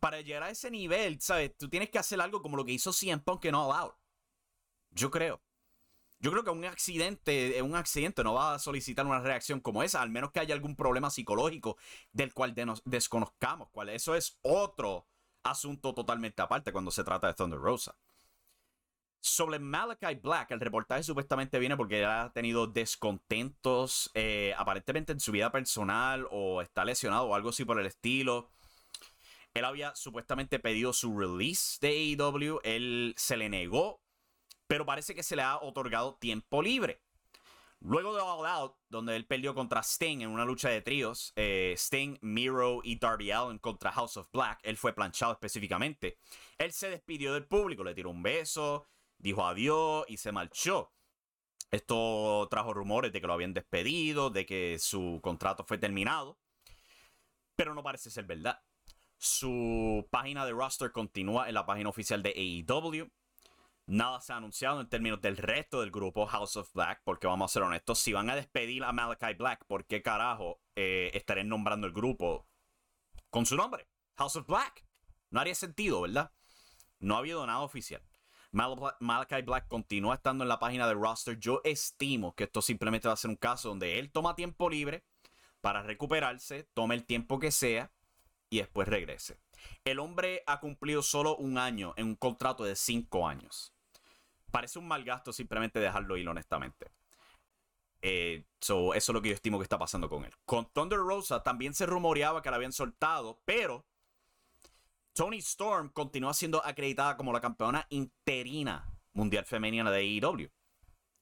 para 0.00 0.22
llegar 0.22 0.44
a 0.44 0.50
ese 0.50 0.70
nivel, 0.70 1.20
¿sabes? 1.20 1.54
Tú 1.58 1.68
tienes 1.68 1.90
que 1.90 1.98
hacer 1.98 2.22
algo 2.22 2.40
como 2.40 2.56
lo 2.56 2.64
que 2.64 2.72
hizo 2.72 2.90
CM 2.90 3.22
Punk 3.22 3.42
que 3.42 3.52
no 3.52 3.70
Out. 3.70 3.96
Yo 4.92 5.10
creo. 5.10 5.42
Yo 6.20 6.30
creo 6.30 6.44
que 6.44 6.50
un 6.50 6.66
accidente, 6.66 7.62
un 7.62 7.74
accidente 7.74 8.22
no 8.22 8.34
va 8.34 8.54
a 8.54 8.58
solicitar 8.58 9.06
una 9.06 9.20
reacción 9.20 9.60
como 9.60 9.82
esa, 9.82 10.02
al 10.02 10.10
menos 10.10 10.30
que 10.32 10.40
haya 10.40 10.54
algún 10.54 10.76
problema 10.76 11.08
psicológico 11.08 11.78
del 12.12 12.34
cual 12.34 12.54
desconozcamos. 12.84 13.70
Cuál, 13.70 13.88
eso 13.88 14.14
es 14.14 14.38
otro 14.42 15.06
asunto 15.42 15.94
totalmente 15.94 16.42
aparte 16.42 16.72
cuando 16.72 16.90
se 16.90 17.04
trata 17.04 17.26
de 17.26 17.34
Thunder 17.34 17.58
Rosa. 17.58 17.96
Sobre 19.22 19.58
Malachi 19.58 20.14
Black, 20.16 20.50
el 20.50 20.60
reportaje 20.60 21.02
supuestamente 21.02 21.58
viene 21.58 21.76
porque 21.76 22.04
ha 22.04 22.30
tenido 22.34 22.66
descontentos 22.66 24.10
eh, 24.12 24.54
aparentemente 24.58 25.12
en 25.12 25.20
su 25.20 25.32
vida 25.32 25.50
personal 25.50 26.26
o 26.30 26.60
está 26.60 26.84
lesionado 26.84 27.28
o 27.28 27.34
algo 27.34 27.48
así 27.48 27.64
por 27.64 27.80
el 27.80 27.86
estilo. 27.86 28.50
Él 29.54 29.64
había 29.64 29.94
supuestamente 29.96 30.58
pedido 30.58 30.92
su 30.92 31.18
release 31.18 31.78
de 31.80 32.16
AEW, 32.18 32.60
él 32.62 33.14
se 33.16 33.36
le 33.38 33.48
negó 33.48 34.00
pero 34.70 34.86
parece 34.86 35.16
que 35.16 35.24
se 35.24 35.34
le 35.34 35.42
ha 35.42 35.58
otorgado 35.58 36.14
tiempo 36.14 36.62
libre. 36.62 37.02
Luego 37.80 38.14
de 38.14 38.20
All 38.20 38.46
Out, 38.46 38.76
donde 38.88 39.16
él 39.16 39.26
perdió 39.26 39.52
contra 39.52 39.82
Sting 39.82 40.20
en 40.20 40.30
una 40.30 40.44
lucha 40.44 40.68
de 40.68 40.80
tríos, 40.80 41.32
eh, 41.34 41.74
Sting, 41.76 42.18
Miro 42.20 42.78
y 42.84 42.96
Darby 42.96 43.32
Allin 43.32 43.58
contra 43.58 43.90
House 43.90 44.16
of 44.16 44.30
Black, 44.32 44.60
él 44.62 44.76
fue 44.76 44.92
planchado 44.92 45.32
específicamente. 45.32 46.18
Él 46.56 46.70
se 46.70 46.88
despidió 46.88 47.34
del 47.34 47.48
público, 47.48 47.82
le 47.82 47.96
tiró 47.96 48.10
un 48.10 48.22
beso, 48.22 48.86
dijo 49.18 49.44
adiós 49.44 50.04
y 50.06 50.18
se 50.18 50.30
marchó. 50.30 50.92
Esto 51.72 52.46
trajo 52.48 52.72
rumores 52.72 53.12
de 53.12 53.20
que 53.20 53.26
lo 53.26 53.32
habían 53.32 53.54
despedido, 53.54 54.30
de 54.30 54.46
que 54.46 54.78
su 54.78 55.18
contrato 55.20 55.64
fue 55.64 55.78
terminado, 55.78 56.38
pero 57.56 57.74
no 57.74 57.82
parece 57.82 58.08
ser 58.08 58.24
verdad. 58.24 58.62
Su 59.18 60.06
página 60.12 60.46
de 60.46 60.52
roster 60.52 60.92
continúa 60.92 61.48
en 61.48 61.54
la 61.54 61.66
página 61.66 61.88
oficial 61.88 62.22
de 62.22 62.30
AEW. 62.30 63.10
Nada 63.90 64.20
se 64.20 64.32
ha 64.32 64.36
anunciado 64.36 64.80
en 64.80 64.88
términos 64.88 65.20
del 65.20 65.36
resto 65.36 65.80
del 65.80 65.90
grupo 65.90 66.24
House 66.24 66.54
of 66.54 66.72
Black, 66.74 67.00
porque 67.02 67.26
vamos 67.26 67.50
a 67.50 67.52
ser 67.52 67.64
honestos, 67.64 67.98
si 67.98 68.12
van 68.12 68.30
a 68.30 68.36
despedir 68.36 68.84
a 68.84 68.92
Malachi 68.92 69.34
Black, 69.34 69.64
¿por 69.66 69.84
qué 69.84 70.00
carajo 70.00 70.60
eh, 70.76 71.10
estaré 71.12 71.42
nombrando 71.42 71.88
el 71.88 71.92
grupo 71.92 72.46
con 73.30 73.46
su 73.46 73.56
nombre? 73.56 73.88
House 74.16 74.36
of 74.36 74.46
Black. 74.46 74.86
No 75.30 75.40
haría 75.40 75.56
sentido, 75.56 76.02
¿verdad? 76.02 76.30
No 77.00 77.16
ha 77.16 77.18
habido 77.18 77.44
nada 77.44 77.62
oficial. 77.62 78.00
Malachi 78.52 79.42
Black 79.42 79.66
continúa 79.66 80.14
estando 80.14 80.44
en 80.44 80.48
la 80.48 80.60
página 80.60 80.86
de 80.86 80.94
roster. 80.94 81.36
Yo 81.40 81.60
estimo 81.64 82.36
que 82.36 82.44
esto 82.44 82.62
simplemente 82.62 83.08
va 83.08 83.14
a 83.14 83.16
ser 83.16 83.30
un 83.30 83.36
caso 83.36 83.70
donde 83.70 83.98
él 83.98 84.12
toma 84.12 84.36
tiempo 84.36 84.70
libre 84.70 85.04
para 85.60 85.82
recuperarse, 85.82 86.62
tome 86.74 86.94
el 86.94 87.04
tiempo 87.04 87.40
que 87.40 87.50
sea 87.50 87.90
y 88.50 88.58
después 88.58 88.86
regrese. 88.86 89.40
El 89.84 89.98
hombre 89.98 90.44
ha 90.46 90.60
cumplido 90.60 91.02
solo 91.02 91.36
un 91.36 91.58
año 91.58 91.92
en 91.96 92.06
un 92.06 92.14
contrato 92.14 92.62
de 92.62 92.76
cinco 92.76 93.26
años. 93.26 93.74
Parece 94.50 94.78
un 94.78 94.88
mal 94.88 95.04
gasto 95.04 95.32
simplemente 95.32 95.78
dejarlo 95.78 96.16
ir, 96.16 96.28
honestamente. 96.28 96.90
Eh, 98.02 98.44
eso 98.60 98.94
es 98.94 99.08
lo 99.08 99.20
que 99.20 99.28
yo 99.28 99.34
estimo 99.34 99.58
que 99.58 99.64
está 99.64 99.78
pasando 99.78 100.08
con 100.08 100.24
él. 100.24 100.32
Con 100.44 100.70
Thunder 100.72 100.98
Rosa 100.98 101.42
también 101.42 101.74
se 101.74 101.86
rumoreaba 101.86 102.42
que 102.42 102.50
la 102.50 102.56
habían 102.56 102.72
soltado, 102.72 103.40
pero 103.44 103.86
Tony 105.12 105.38
Storm 105.38 105.90
continúa 105.90 106.32
siendo 106.32 106.64
acreditada 106.64 107.16
como 107.16 107.32
la 107.32 107.40
campeona 107.40 107.86
interina 107.90 108.86
mundial 109.12 109.44
femenina 109.44 109.90
de 109.90 109.98
AEW. 109.98 110.50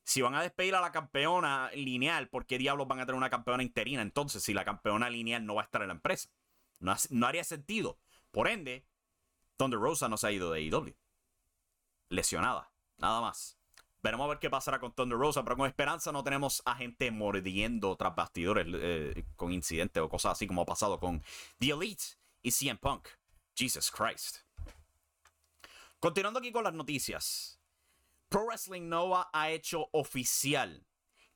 Si 0.05 0.23
van 0.23 0.35
a 0.35 0.43
despedir 0.43 0.75
a 0.75 0.81
la 0.81 0.93
campeona 0.93 1.71
lineal, 1.75 2.29
¿por 2.29 2.47
qué 2.47 2.59
diablos 2.59 2.89
van 2.89 3.01
a 3.01 3.07
tener 3.07 3.19
una 3.19 3.29
campeona 3.29 3.63
interina? 3.63 4.01
Entonces, 4.01 4.43
si 4.43 4.55
la 4.55 4.65
campeona 4.65 5.11
lineal 5.11 5.45
no 5.45 5.55
va 5.55 5.63
a 5.63 5.65
estar 5.65 5.83
en 5.83 5.89
la 5.89 5.95
empresa. 5.95 6.31
No, 6.79 6.95
no 7.11 7.27
haría 7.27 7.45
sentido. 7.45 7.99
Por 8.31 8.49
ende, 8.49 8.87
Thunder 9.57 9.79
Rosa 9.79 10.09
no 10.09 10.17
se 10.17 10.29
ha 10.29 10.33
ido 10.33 10.51
de 10.51 10.61
AEW. 10.61 10.95
Lesionada. 12.09 12.71
Nada 12.99 13.21
más. 13.21 13.59
Veremos 14.03 14.25
a 14.27 14.29
ver 14.29 14.39
qué 14.39 14.49
pasará 14.49 14.79
con 14.79 14.93
Thunder 14.93 15.19
Rosa, 15.19 15.43
pero 15.43 15.57
con 15.57 15.67
esperanza 15.67 16.13
no 16.13 16.23
tenemos 16.23 16.63
a 16.65 16.77
gente 16.77 17.11
mordiendo 17.11 17.97
tras 17.97 18.15
bastidores 18.15 18.67
eh, 18.69 19.25
con 19.35 19.53
incidentes 19.53 20.01
o 20.01 20.09
cosas 20.09 20.33
así 20.33 20.47
como 20.47 20.63
ha 20.63 20.67
pasado 20.67 21.01
con 21.01 21.23
The 21.59 21.71
Elite 21.71 22.05
y 22.43 22.53
CM 22.53 22.79
Punk. 22.79 23.09
Jesus 23.57 23.91
Christ. 23.91 24.39
Continuando 25.99 26.39
aquí 26.39 26.53
con 26.53 26.63
las 26.63 26.75
noticias. 26.75 27.61
Pro 28.29 28.45
Wrestling 28.45 28.89
Nova 28.89 29.31
ha 29.33 29.51
hecho 29.51 29.89
oficial 29.93 30.87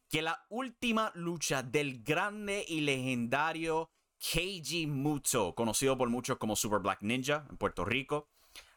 que 0.09 0.23
la 0.23 0.45
última 0.49 1.11
lucha 1.15 1.65
del 1.65 2.03
grande 2.05 2.65
y 2.69 2.83
legendario 2.83 3.91
Keiji 4.19 4.87
Muto, 4.87 5.55
conocido 5.55 5.99
por 5.99 6.11
muchos 6.11 6.39
como 6.39 6.55
Super 6.55 6.79
Black 6.79 7.03
Ninja 7.03 7.45
en 7.51 7.57
Puerto 7.57 7.85
Rico, 7.85 8.29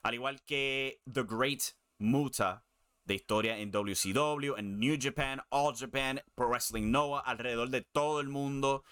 al 0.02 0.16
igual 0.16 0.42
que 0.44 1.04
The 1.12 1.24
Great 1.24 1.62
Muta 2.00 2.66
de 3.06 3.16
historia 3.16 3.58
en 3.60 3.72
WCW, 3.72 4.56
en 4.58 4.80
New 4.80 4.98
Japan, 5.00 5.42
All 5.50 5.76
Japan, 5.76 6.22
Pro 6.36 6.50
Wrestling 6.50 6.92
Nova, 6.92 7.20
alrededor 7.20 7.70
de 7.70 7.82
todo 7.82 8.20
el 8.20 8.30
mundo. 8.30 8.84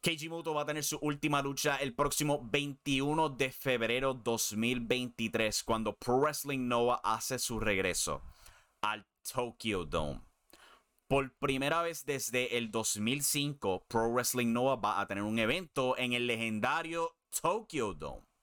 Keiji 0.00 0.28
Muto 0.28 0.52
va 0.52 0.62
a 0.62 0.66
tener 0.66 0.84
su 0.84 0.98
última 0.98 1.40
lucha 1.40 1.76
el 1.76 1.94
próximo 1.94 2.46
21 2.50 3.30
de 3.30 3.50
febrero 3.50 4.12
2023 4.12 5.62
cuando 5.64 5.96
Pro 5.96 6.18
Wrestling 6.18 6.68
Nova 6.68 7.00
hace 7.02 7.38
su 7.38 7.58
regreso 7.58 8.20
al 8.82 9.06
Tokyo 9.32 9.86
Dome. 9.86 10.20
Por 11.08 11.32
primera 11.38 11.80
vez 11.80 12.04
desde 12.04 12.58
el 12.58 12.70
2005, 12.70 13.86
Pro 13.88 14.10
Wrestling 14.10 14.52
Nova 14.52 14.76
va 14.76 15.00
a 15.00 15.06
tener 15.06 15.22
un 15.22 15.38
evento 15.38 15.96
en 15.96 16.12
el 16.12 16.26
legendario 16.26 17.16
Tokyo 17.40 17.94
Dome. 17.94 18.33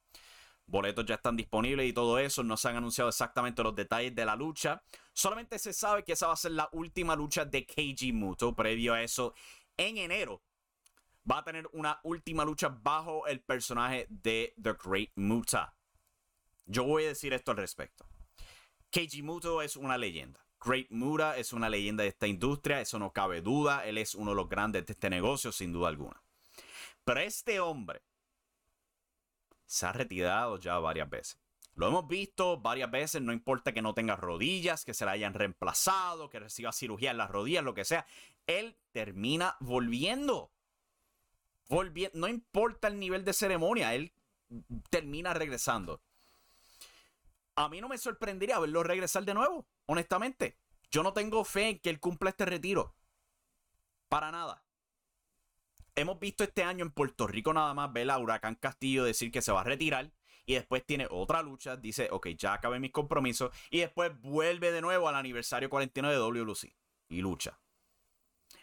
Boletos 0.71 1.05
ya 1.05 1.15
están 1.15 1.35
disponibles 1.35 1.85
y 1.85 1.91
todo 1.91 2.17
eso. 2.17 2.43
No 2.43 2.55
se 2.55 2.69
han 2.69 2.77
anunciado 2.77 3.09
exactamente 3.09 3.61
los 3.61 3.75
detalles 3.75 4.15
de 4.15 4.23
la 4.23 4.37
lucha. 4.37 4.81
Solamente 5.11 5.59
se 5.59 5.73
sabe 5.73 6.05
que 6.05 6.13
esa 6.13 6.27
va 6.27 6.33
a 6.33 6.37
ser 6.37 6.53
la 6.53 6.69
última 6.71 7.13
lucha 7.13 7.43
de 7.43 7.65
Keiji 7.65 8.13
Muto. 8.13 8.55
Previo 8.55 8.93
a 8.93 9.03
eso, 9.03 9.35
en 9.75 9.97
enero 9.97 10.41
va 11.29 11.39
a 11.39 11.43
tener 11.43 11.67
una 11.73 11.99
última 12.03 12.45
lucha 12.45 12.69
bajo 12.69 13.27
el 13.27 13.41
personaje 13.41 14.07
de 14.09 14.53
The 14.61 14.75
Great 14.81 15.09
Muta. 15.15 15.75
Yo 16.65 16.85
voy 16.85 17.03
a 17.03 17.09
decir 17.09 17.33
esto 17.33 17.51
al 17.51 17.57
respecto. 17.57 18.05
Keiji 18.91 19.23
Muto 19.23 19.61
es 19.61 19.75
una 19.75 19.97
leyenda. 19.97 20.39
Great 20.63 20.89
Muta 20.89 21.35
es 21.35 21.51
una 21.51 21.69
leyenda 21.69 22.03
de 22.03 22.09
esta 22.09 22.27
industria, 22.27 22.79
eso 22.79 22.97
no 22.97 23.11
cabe 23.11 23.41
duda. 23.41 23.85
Él 23.85 23.97
es 23.97 24.15
uno 24.15 24.31
de 24.31 24.37
los 24.37 24.47
grandes 24.47 24.85
de 24.85 24.93
este 24.93 25.09
negocio, 25.09 25.51
sin 25.51 25.73
duda 25.73 25.89
alguna. 25.89 26.23
Pero 27.03 27.19
este 27.19 27.59
hombre 27.59 28.03
se 29.71 29.85
ha 29.85 29.93
retirado 29.93 30.57
ya 30.59 30.77
varias 30.79 31.09
veces. 31.09 31.37
Lo 31.75 31.87
hemos 31.87 32.07
visto 32.07 32.59
varias 32.59 32.91
veces, 32.91 33.21
no 33.21 33.31
importa 33.31 33.71
que 33.71 33.81
no 33.81 33.93
tenga 33.93 34.17
rodillas, 34.17 34.83
que 34.83 34.93
se 34.93 35.05
la 35.05 35.11
hayan 35.11 35.33
reemplazado, 35.33 36.29
que 36.29 36.39
reciba 36.39 36.73
cirugía 36.73 37.11
en 37.11 37.17
las 37.17 37.31
rodillas, 37.31 37.63
lo 37.63 37.73
que 37.73 37.85
sea. 37.85 38.05
Él 38.47 38.75
termina 38.91 39.55
volviendo 39.61 40.51
no 42.13 42.27
importa 42.27 42.89
el 42.89 42.99
nivel 42.99 43.23
de 43.23 43.33
ceremonia, 43.33 43.95
él 43.95 44.11
termina 44.89 45.33
regresando. 45.33 46.01
A 47.55 47.69
mí 47.69 47.79
no 47.79 47.87
me 47.87 47.97
sorprendería 47.97 48.59
verlo 48.59 48.83
regresar 48.83 49.23
de 49.23 49.33
nuevo, 49.33 49.65
honestamente. 49.85 50.57
Yo 50.89 51.03
no 51.03 51.13
tengo 51.13 51.45
fe 51.45 51.69
en 51.69 51.79
que 51.79 51.89
él 51.89 51.99
cumpla 51.99 52.31
este 52.31 52.45
retiro. 52.45 52.93
Para 54.09 54.31
nada. 54.31 54.61
Hemos 55.95 56.19
visto 56.19 56.43
este 56.43 56.63
año 56.63 56.85
en 56.85 56.91
Puerto 56.91 57.27
Rico 57.27 57.53
nada 57.53 57.73
más 57.73 57.91
ver 57.91 58.09
a 58.09 58.17
Huracán 58.17 58.55
Castillo 58.55 59.03
decir 59.03 59.31
que 59.31 59.41
se 59.41 59.51
va 59.51 59.61
a 59.61 59.65
retirar 59.65 60.11
y 60.45 60.53
después 60.55 60.85
tiene 60.85 61.07
otra 61.09 61.41
lucha, 61.41 61.77
dice, 61.77 62.07
ok, 62.11 62.29
ya 62.29 62.53
acabé 62.53 62.79
mis 62.79 62.91
compromisos 62.91 63.51
y 63.69 63.79
después 63.79 64.11
vuelve 64.21 64.71
de 64.71 64.81
nuevo 64.81 65.07
al 65.09 65.15
aniversario 65.15 65.69
49 65.69 66.15
de 66.15 66.21
WLC 66.21 66.75
y 67.09 67.21
lucha. 67.21 67.59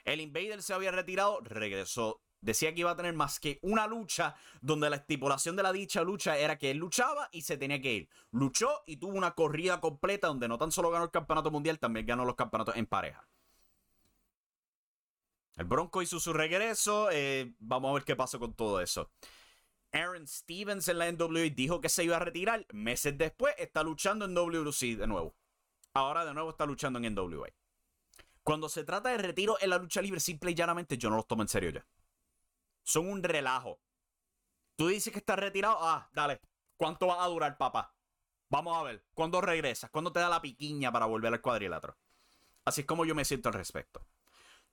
El 0.05 0.21
Invader 0.21 0.63
se 0.63 0.73
había 0.75 0.91
retirado, 0.91 1.41
regresó 1.43 2.23
Decía 2.41 2.73
que 2.73 2.81
iba 2.81 2.93
a 2.93 2.97
tener 2.97 3.15
más 3.15 3.41
que 3.41 3.59
una 3.63 3.87
lucha 3.87 4.37
donde 4.61 4.89
la 4.89 4.97
estipulación 4.97 5.57
de 5.57 5.65
la 5.65 5.73
dicha 5.73 6.03
lucha 6.03 6.39
era 6.39 6.57
que 6.57 6.71
él 6.71 6.79
luchaba 6.79 7.29
y 7.33 7.43
se 7.43 7.57
tenía 7.57 7.81
que 7.81 7.95
ir. 7.95 8.09
Luchó 8.31 8.83
y 8.87 8.99
tuvo 8.99 9.15
una 9.15 9.33
corrida 9.33 9.81
completa 9.81 10.29
donde 10.29 10.47
no 10.47 10.57
tan 10.57 10.71
solo 10.71 10.91
ganó 10.91 11.05
el 11.05 11.11
campeonato 11.11 11.51
mundial, 11.51 11.79
también 11.81 12.07
ganó 12.07 12.25
los 12.25 12.37
campeonatos 12.37 12.77
en 12.77 12.87
pareja. 12.87 13.29
El 15.59 15.67
Bronco 15.67 16.00
hizo 16.00 16.19
su 16.19 16.33
regreso. 16.33 17.11
Eh, 17.12 17.53
vamos 17.59 17.91
a 17.91 17.95
ver 17.95 18.05
qué 18.05 18.17
pasó 18.17 18.38
con 18.38 18.55
todo 18.55 18.81
eso. 18.81 19.11
Aaron 19.93 20.27
Stevens 20.27 20.88
en 20.88 20.99
la 20.99 21.12
NWA 21.12 21.50
dijo 21.55 21.81
que 21.81 21.91
se 21.91 22.05
iba 22.05 22.17
a 22.17 22.21
retirar. 22.21 22.67
Meses 22.73 23.19
después 23.19 23.55
está 23.59 23.83
luchando 23.83 24.25
en 24.25 24.35
WC 24.35 24.97
de 24.97 25.07
nuevo. 25.07 25.35
Ahora 25.93 26.25
de 26.25 26.33
nuevo 26.33 26.50
está 26.50 26.65
luchando 26.65 26.99
en 26.99 27.15
NWA. 27.15 27.49
Cuando 28.43 28.71
se 28.71 28.85
trata 28.85 29.11
de 29.11 29.19
retiro 29.19 29.59
en 29.61 29.69
la 29.69 29.79
lucha 29.79 30.00
libre, 30.00 30.21
simple 30.21 30.53
y 30.53 30.55
llanamente 30.55 30.97
yo 30.97 31.11
no 31.11 31.17
los 31.17 31.27
tomo 31.27 31.43
en 31.43 31.49
serio 31.49 31.71
ya 31.71 31.87
son 32.88 33.07
un 33.07 33.23
relajo. 33.23 33.81
Tú 34.77 34.88
dices 34.88 35.12
que 35.12 35.19
estás 35.19 35.38
retirado. 35.38 35.77
Ah, 35.81 36.09
dale. 36.15 36.41
¿Cuánto 36.77 37.09
va 37.09 37.23
a 37.23 37.29
durar, 37.29 37.59
papá? 37.59 37.95
Vamos 38.49 38.77
a 38.79 38.83
ver. 38.83 39.05
¿Cuándo 39.12 39.43
regresas? 39.43 39.91
¿Cuándo 39.91 40.11
te 40.11 40.21
da 40.21 40.31
la 40.31 40.41
piquiña 40.41 40.91
para 40.91 41.05
volver 41.05 41.35
al 41.35 41.43
cuadrilátero? 41.43 41.99
Así 42.65 42.81
es 42.81 42.87
como 42.87 43.05
yo 43.05 43.15
me 43.15 43.27
siento 43.27 43.50
al 43.50 43.55
respecto. 43.57 44.00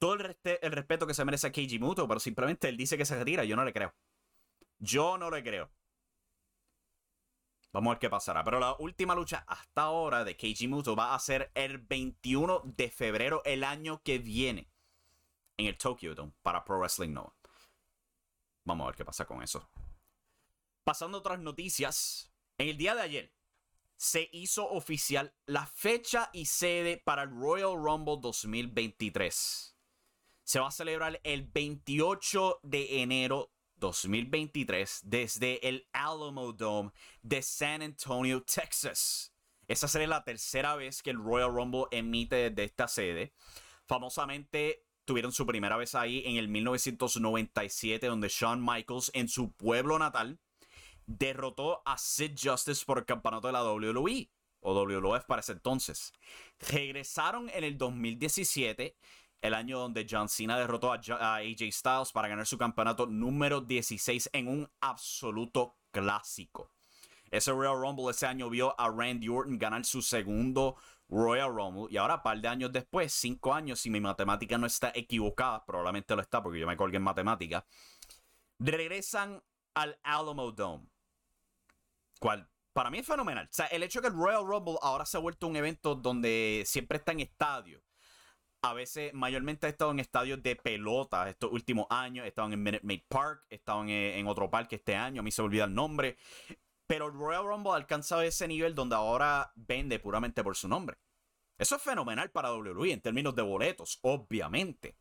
Todo 0.05 0.13
el, 0.13 0.71
respeto 0.71 1.07
que 1.07 1.15
se 1.15 1.25
merece 1.25 1.47
a 1.47 1.51
Keiji 1.51 1.79
Muto, 1.79 2.07
pero 2.07 2.19
simplemente 2.19 2.69
él 2.69 2.77
dice 2.77 2.95
que 2.95 3.07
se 3.07 3.17
retira. 3.17 3.43
Yo 3.43 3.55
no 3.55 3.65
le 3.65 3.73
creo. 3.73 3.91
Yo 4.77 5.17
no 5.17 5.31
le 5.31 5.43
creo. 5.43 5.71
Vamos 7.73 7.89
a 7.89 7.93
ver 7.95 7.99
qué 7.99 8.09
pasará. 8.11 8.43
Pero 8.43 8.59
la 8.59 8.75
última 8.77 9.15
lucha 9.15 9.43
hasta 9.47 9.81
ahora 9.81 10.23
de 10.23 10.37
Keiji 10.37 10.67
Muto 10.67 10.95
va 10.95 11.15
a 11.15 11.19
ser 11.19 11.51
el 11.55 11.79
21 11.79 12.61
de 12.65 12.91
febrero 12.91 13.41
el 13.45 13.63
año 13.63 14.03
que 14.03 14.19
viene 14.19 14.71
en 15.57 15.65
el 15.65 15.75
Tokyo 15.75 16.13
Dome 16.13 16.33
para 16.43 16.63
Pro 16.63 16.77
Wrestling 16.77 17.13
Nova. 17.13 17.35
Vamos 18.63 18.85
a 18.85 18.87
ver 18.89 18.95
qué 18.97 19.05
pasa 19.05 19.25
con 19.25 19.41
eso. 19.41 19.67
Pasando 20.83 21.17
a 21.17 21.21
otras 21.21 21.39
noticias. 21.39 22.31
En 22.59 22.69
el 22.69 22.77
día 22.77 22.93
de 22.93 23.01
ayer 23.01 23.33
se 23.97 24.29
hizo 24.33 24.69
oficial 24.69 25.33
la 25.47 25.65
fecha 25.65 26.29
y 26.31 26.45
sede 26.45 26.97
para 27.03 27.23
el 27.23 27.31
Royal 27.31 27.73
Rumble 27.73 28.19
2023. 28.21 29.74
Se 30.45 30.59
va 30.59 30.67
a 30.67 30.71
celebrar 30.71 31.19
el 31.23 31.41
28 31.41 32.59
de 32.61 33.01
enero 33.01 33.51
2023 33.77 35.01
desde 35.03 35.67
el 35.67 35.87
Alamo 35.91 36.53
Dome 36.53 36.91
de 37.23 37.41
San 37.41 37.81
Antonio, 37.81 38.43
Texas. 38.43 39.33
Esa 39.67 39.87
será 39.87 40.05
la 40.05 40.23
tercera 40.23 40.75
vez 40.75 41.01
que 41.01 41.09
el 41.09 41.17
Royal 41.17 41.51
Rumble 41.51 41.85
emite 41.89 42.51
desde 42.51 42.63
esta 42.63 42.87
sede. 42.87 43.33
Famosamente 43.87 44.85
tuvieron 45.03 45.31
su 45.31 45.47
primera 45.47 45.77
vez 45.77 45.95
ahí 45.95 46.21
en 46.27 46.35
el 46.35 46.47
1997, 46.47 48.05
donde 48.05 48.29
Shawn 48.29 48.63
Michaels 48.63 49.09
en 49.15 49.27
su 49.27 49.51
pueblo 49.51 49.97
natal 49.97 50.39
derrotó 51.07 51.81
a 51.87 51.97
Sid 51.97 52.33
Justice 52.39 52.85
por 52.85 52.99
el 52.99 53.05
campeonato 53.05 53.47
de 53.47 53.53
la 53.53 53.63
WWE 53.63 54.29
o 54.59 54.73
WWF 54.75 55.25
para 55.25 55.39
ese 55.39 55.53
entonces. 55.53 56.13
Regresaron 56.69 57.49
en 57.49 57.63
el 57.63 57.79
2017, 57.79 58.95
el 59.41 59.53
año 59.53 59.79
donde 59.79 60.05
John 60.09 60.29
Cena 60.29 60.57
derrotó 60.57 60.91
a, 60.91 60.95
AJ 60.95 61.71
Styles 61.71 62.11
para 62.11 62.27
ganar 62.27 62.45
su 62.45 62.57
campeonato 62.57 63.05
número 63.05 63.61
16 63.61 64.29
en 64.33 64.47
un 64.47 64.69
absoluto 64.81 65.77
clásico. 65.91 66.71
Ese 67.29 67.51
Royal 67.51 67.79
Rumble 67.79 68.09
ese 68.11 68.25
año 68.25 68.49
vio 68.49 68.79
a 68.79 68.89
Randy 68.89 69.27
Orton 69.29 69.57
ganar 69.57 69.85
su 69.85 70.01
segundo 70.01 70.77
Royal 71.09 71.53
Rumble. 71.53 71.87
Y 71.89 71.97
ahora, 71.97 72.15
un 72.15 72.23
par 72.23 72.39
de 72.39 72.47
años 72.47 72.71
después, 72.71 73.13
cinco 73.13 73.53
años, 73.53 73.79
si 73.79 73.89
mi 73.89 73.99
matemática 73.99 74.57
no 74.57 74.67
está 74.67 74.91
equivocada, 74.95 75.65
probablemente 75.65 76.15
lo 76.15 76.21
está 76.21 76.41
porque 76.41 76.59
yo 76.59 76.67
me 76.67 76.77
colgué 76.77 76.97
en 76.97 77.03
matemática, 77.03 77.65
regresan 78.59 79.43
al 79.73 79.99
Alamo 80.03 80.51
Dome. 80.51 80.87
cual 82.19 82.49
para 82.73 82.89
mí 82.89 82.99
es 82.99 83.07
fenomenal. 83.07 83.45
O 83.45 83.53
sea, 83.53 83.67
el 83.67 83.83
hecho 83.83 84.01
que 84.01 84.07
el 84.07 84.13
Royal 84.13 84.45
Rumble 84.45 84.75
ahora 84.81 85.05
se 85.05 85.15
ha 85.15 85.21
vuelto 85.21 85.47
un 85.47 85.55
evento 85.55 85.95
donde 85.95 86.63
siempre 86.65 86.97
está 86.97 87.13
en 87.13 87.21
estadio. 87.21 87.81
A 88.65 88.73
veces, 88.73 89.13
mayormente 89.13 89.67
ha 89.67 89.69
estado 89.69 89.91
en 89.91 89.99
estadios 89.99 90.41
de 90.41 90.55
pelota 90.55 91.29
estos 91.29 91.51
últimos 91.51 91.85
años. 91.91 92.25
He 92.25 92.29
estado 92.29 92.51
en 92.51 92.63
Minute 92.63 92.83
Maid 92.83 93.03
Park, 93.07 93.45
he 93.51 93.55
estado 93.55 93.83
en, 93.83 93.89
en, 93.89 94.25
otro 94.25 94.49
parque 94.49 94.77
este 94.77 94.95
año, 94.95 95.19
a 95.19 95.23
mí 95.23 95.31
se 95.31 95.43
me 95.43 95.45
olvida 95.45 95.65
el 95.65 95.75
nombre. 95.75 96.17
Pero 96.87 97.05
el 97.05 97.13
Royal 97.13 97.45
Rumble 97.45 97.73
ha 97.73 97.75
alcanzado 97.75 98.23
ese 98.23 98.47
nivel 98.47 98.73
donde 98.73 98.95
ahora 98.95 99.51
vende 99.53 99.99
puramente 99.99 100.43
por 100.43 100.55
su 100.55 100.67
nombre. 100.67 100.97
Eso 101.59 101.75
es 101.75 101.81
fenomenal 101.83 102.31
para 102.31 102.51
WWE 102.53 102.91
en 102.91 103.01
términos 103.01 103.35
de 103.35 103.43
boletos, 103.43 103.99
obviamente. 104.01 104.97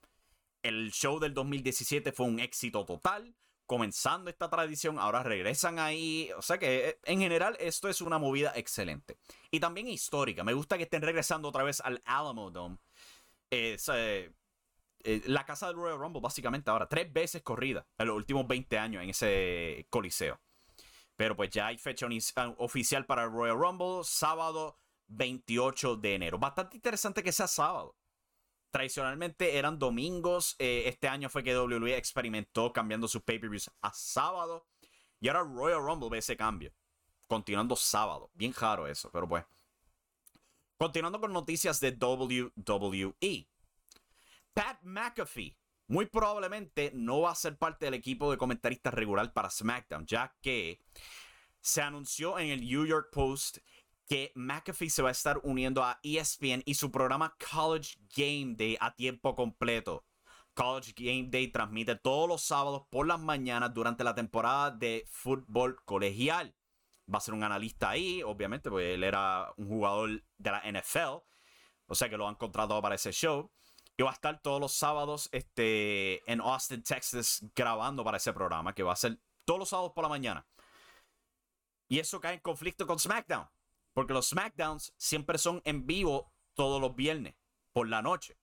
El 0.63 0.93
show 0.93 1.19
del 1.19 1.33
2017 1.33 2.13
fue 2.13 2.27
un 2.27 2.41
éxito 2.41 2.85
total 2.85 3.35
comenzando 3.67 4.31
esta 4.31 4.51
tradición, 4.51 4.99
ahora 4.99 5.23
regresan 5.23 5.79
ahí. 5.79 6.31
O 6.37 6.43
sea 6.43 6.59
que 6.59 6.89
eh, 6.89 6.99
en 7.05 7.21
general 7.21 7.57
esto 7.61 7.89
es 7.89 8.01
una 8.01 8.19
movida 8.19 8.53
excelente. 8.57 9.17
Y 9.51 9.61
también 9.61 9.89
histórica. 9.89 10.45
Me 10.45 10.53
gusta 10.53 10.77
que 10.77 10.85
estén 10.85 11.03
regresando 11.03 11.49
otra 11.49 11.65
vez 11.65 11.81
al 11.81 12.03
Alamo 12.05 12.51
Dome. 12.51 12.79
Eh, 13.51 14.21
la 15.27 15.45
casa 15.45 15.67
del 15.67 15.77
Royal 15.77 15.99
Rumble, 15.99 16.23
básicamente 16.23 16.71
ahora, 16.71 16.89
tres 16.89 17.13
veces 17.13 17.43
corrida 17.43 17.87
en 17.99 18.07
los 18.09 18.17
últimos 18.17 18.47
20 18.47 18.79
años 18.79 19.03
en 19.03 19.11
ese 19.11 19.87
coliseo. 19.91 20.41
Pero 21.17 21.37
pues 21.37 21.51
ya 21.51 21.67
hay 21.69 21.79
fecha 21.79 22.09
ah, 22.37 22.55
oficial 22.59 23.07
para 23.07 23.25
el 23.25 23.31
Royal 23.31 23.59
Rumble, 23.59 24.03
sábado 24.03 24.79
28 25.09 25.97
de 25.97 26.15
enero. 26.15 26.39
Bastante 26.39 26.77
interesante 26.77 27.23
que 27.23 27.33
sea 27.33 27.47
sábado 27.47 27.97
tradicionalmente 28.75 29.57
eran 29.57 29.79
domingos. 29.79 30.57
Eh, 30.59 30.83
este 30.87 31.07
año 31.07 31.29
fue 31.29 31.45
que 31.45 31.57
WWE 31.57 31.97
experimentó 31.97 32.73
cambiando 32.73 33.07
sus 33.07 33.23
pay-per-views 33.23 33.71
a 33.81 33.93
sábado. 33.93 34.67
Y 35.21 35.29
ahora 35.29 35.45
Royal 35.45 35.79
Rumble 35.79 36.09
ve 36.11 36.19
ese 36.19 36.37
cambio. 36.37 36.73
Continuando 37.29 37.77
sábado. 37.77 38.33
Bien 38.35 38.53
raro 38.53 38.89
eso, 38.89 39.13
pero 39.13 39.29
pues. 39.29 39.45
Continuando 40.77 41.21
con 41.21 41.33
noticias 41.33 41.81
de 41.81 41.91
WWE. 41.93 43.49
Pat 44.53 44.79
McAfee 44.83 45.57
muy 45.87 46.07
probablemente 46.07 46.91
no 46.95 47.21
va 47.23 47.33
a 47.33 47.35
ser 47.35 47.59
parte 47.59 47.85
del 47.85 47.95
equipo 47.95 48.31
de 48.31 48.39
comentaristas 48.39 48.95
regular 48.95 49.33
para 49.33 49.51
SmackDown, 49.51 50.07
ya 50.07 50.35
que 50.41 50.81
se 51.61 51.83
anunció 51.83 52.39
en 52.39 52.51
el 52.51 52.61
New 52.61 52.87
York 52.87 53.09
Post 53.13 53.59
que 54.07 54.33
McAfee 54.35 54.91
se 54.91 55.03
va 55.03 55.09
a 55.09 55.13
estar 55.13 55.41
uniendo 55.45 55.83
a 55.83 55.99
ESPN 56.03 56.63
y 56.67 56.75
su 56.75 56.91
programa 56.91 57.37
College 57.51 57.97
Game 58.15 58.55
Day 58.57 58.77
a 58.81 58.95
tiempo 58.95 59.35
completo. 59.35 60.05
College 60.55 60.93
Game 60.97 61.29
Day 61.31 61.49
transmite 61.49 61.97
todos 61.97 62.29
los 62.29 62.43
sábados 62.43 62.83
por 62.91 63.07
las 63.07 63.21
mañanas 63.21 63.73
durante 63.75 64.05
la 64.05 64.15
temporada 64.15 64.71
de 64.71 65.05
fútbol 65.09 65.83
colegial. 65.85 66.55
Va 67.13 67.19
a 67.19 67.21
ser 67.21 67.35
un 67.35 67.45
analista 67.45 67.91
ahí, 67.91 68.23
obviamente, 68.23 68.71
porque 68.71 68.95
él 68.95 69.05
era 69.05 69.53
un 69.57 69.69
jugador 69.69 70.23
de 70.39 70.51
la 70.51 70.63
NFL. 70.65 71.23
O 71.87 71.95
sea 71.95 72.09
que 72.09 72.17
lo 72.17 72.27
han 72.27 72.37
contratado 72.37 72.81
para 72.81 72.95
ese 72.95 73.13
show. 73.13 73.51
Y 73.97 74.03
va 74.03 74.11
a 74.11 74.15
estar 74.15 74.41
todos 74.41 74.61
los 74.61 74.73
sábados 74.73 75.29
este, 75.33 76.29
en 76.31 76.41
Austin, 76.41 76.83
Texas, 76.83 77.45
grabando 77.55 78.03
para 78.03 78.17
ese 78.17 78.33
programa, 78.33 78.75
que 78.75 78.83
va 78.83 78.93
a 78.93 78.97
ser 78.97 79.21
todos 79.45 79.61
los 79.61 79.69
sábados 79.69 79.93
por 79.95 80.03
la 80.03 80.09
mañana. 80.09 80.47
Y 81.89 81.99
eso 81.99 82.21
cae 82.21 82.35
en 82.35 82.41
conflicto 82.41 82.87
con 82.87 82.99
SmackDown. 82.99 83.49
Porque 83.93 84.13
los 84.13 84.31
SmackDowns 84.31 84.93
siempre 84.97 85.39
son 85.39 85.63
en 85.65 85.87
vivo 85.87 86.33
todos 86.55 86.81
los 86.81 86.97
viernes, 86.97 87.37
por 87.73 87.89
la 87.89 88.03
noche. 88.03 88.39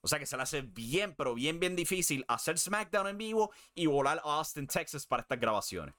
O 0.00 0.08
sea 0.08 0.18
que 0.18 0.26
se 0.26 0.36
le 0.36 0.42
hace 0.42 0.62
bien, 0.62 1.14
pero 1.14 1.34
bien, 1.34 1.60
bien 1.60 1.76
difícil 1.76 2.24
hacer 2.28 2.58
SmackDown 2.58 3.08
en 3.08 3.18
vivo 3.18 3.52
y 3.74 3.86
volar 3.86 4.18
a 4.24 4.38
Austin, 4.38 4.66
Texas 4.66 5.06
para 5.06 5.22
estas 5.22 5.38
grabaciones. 5.38 5.94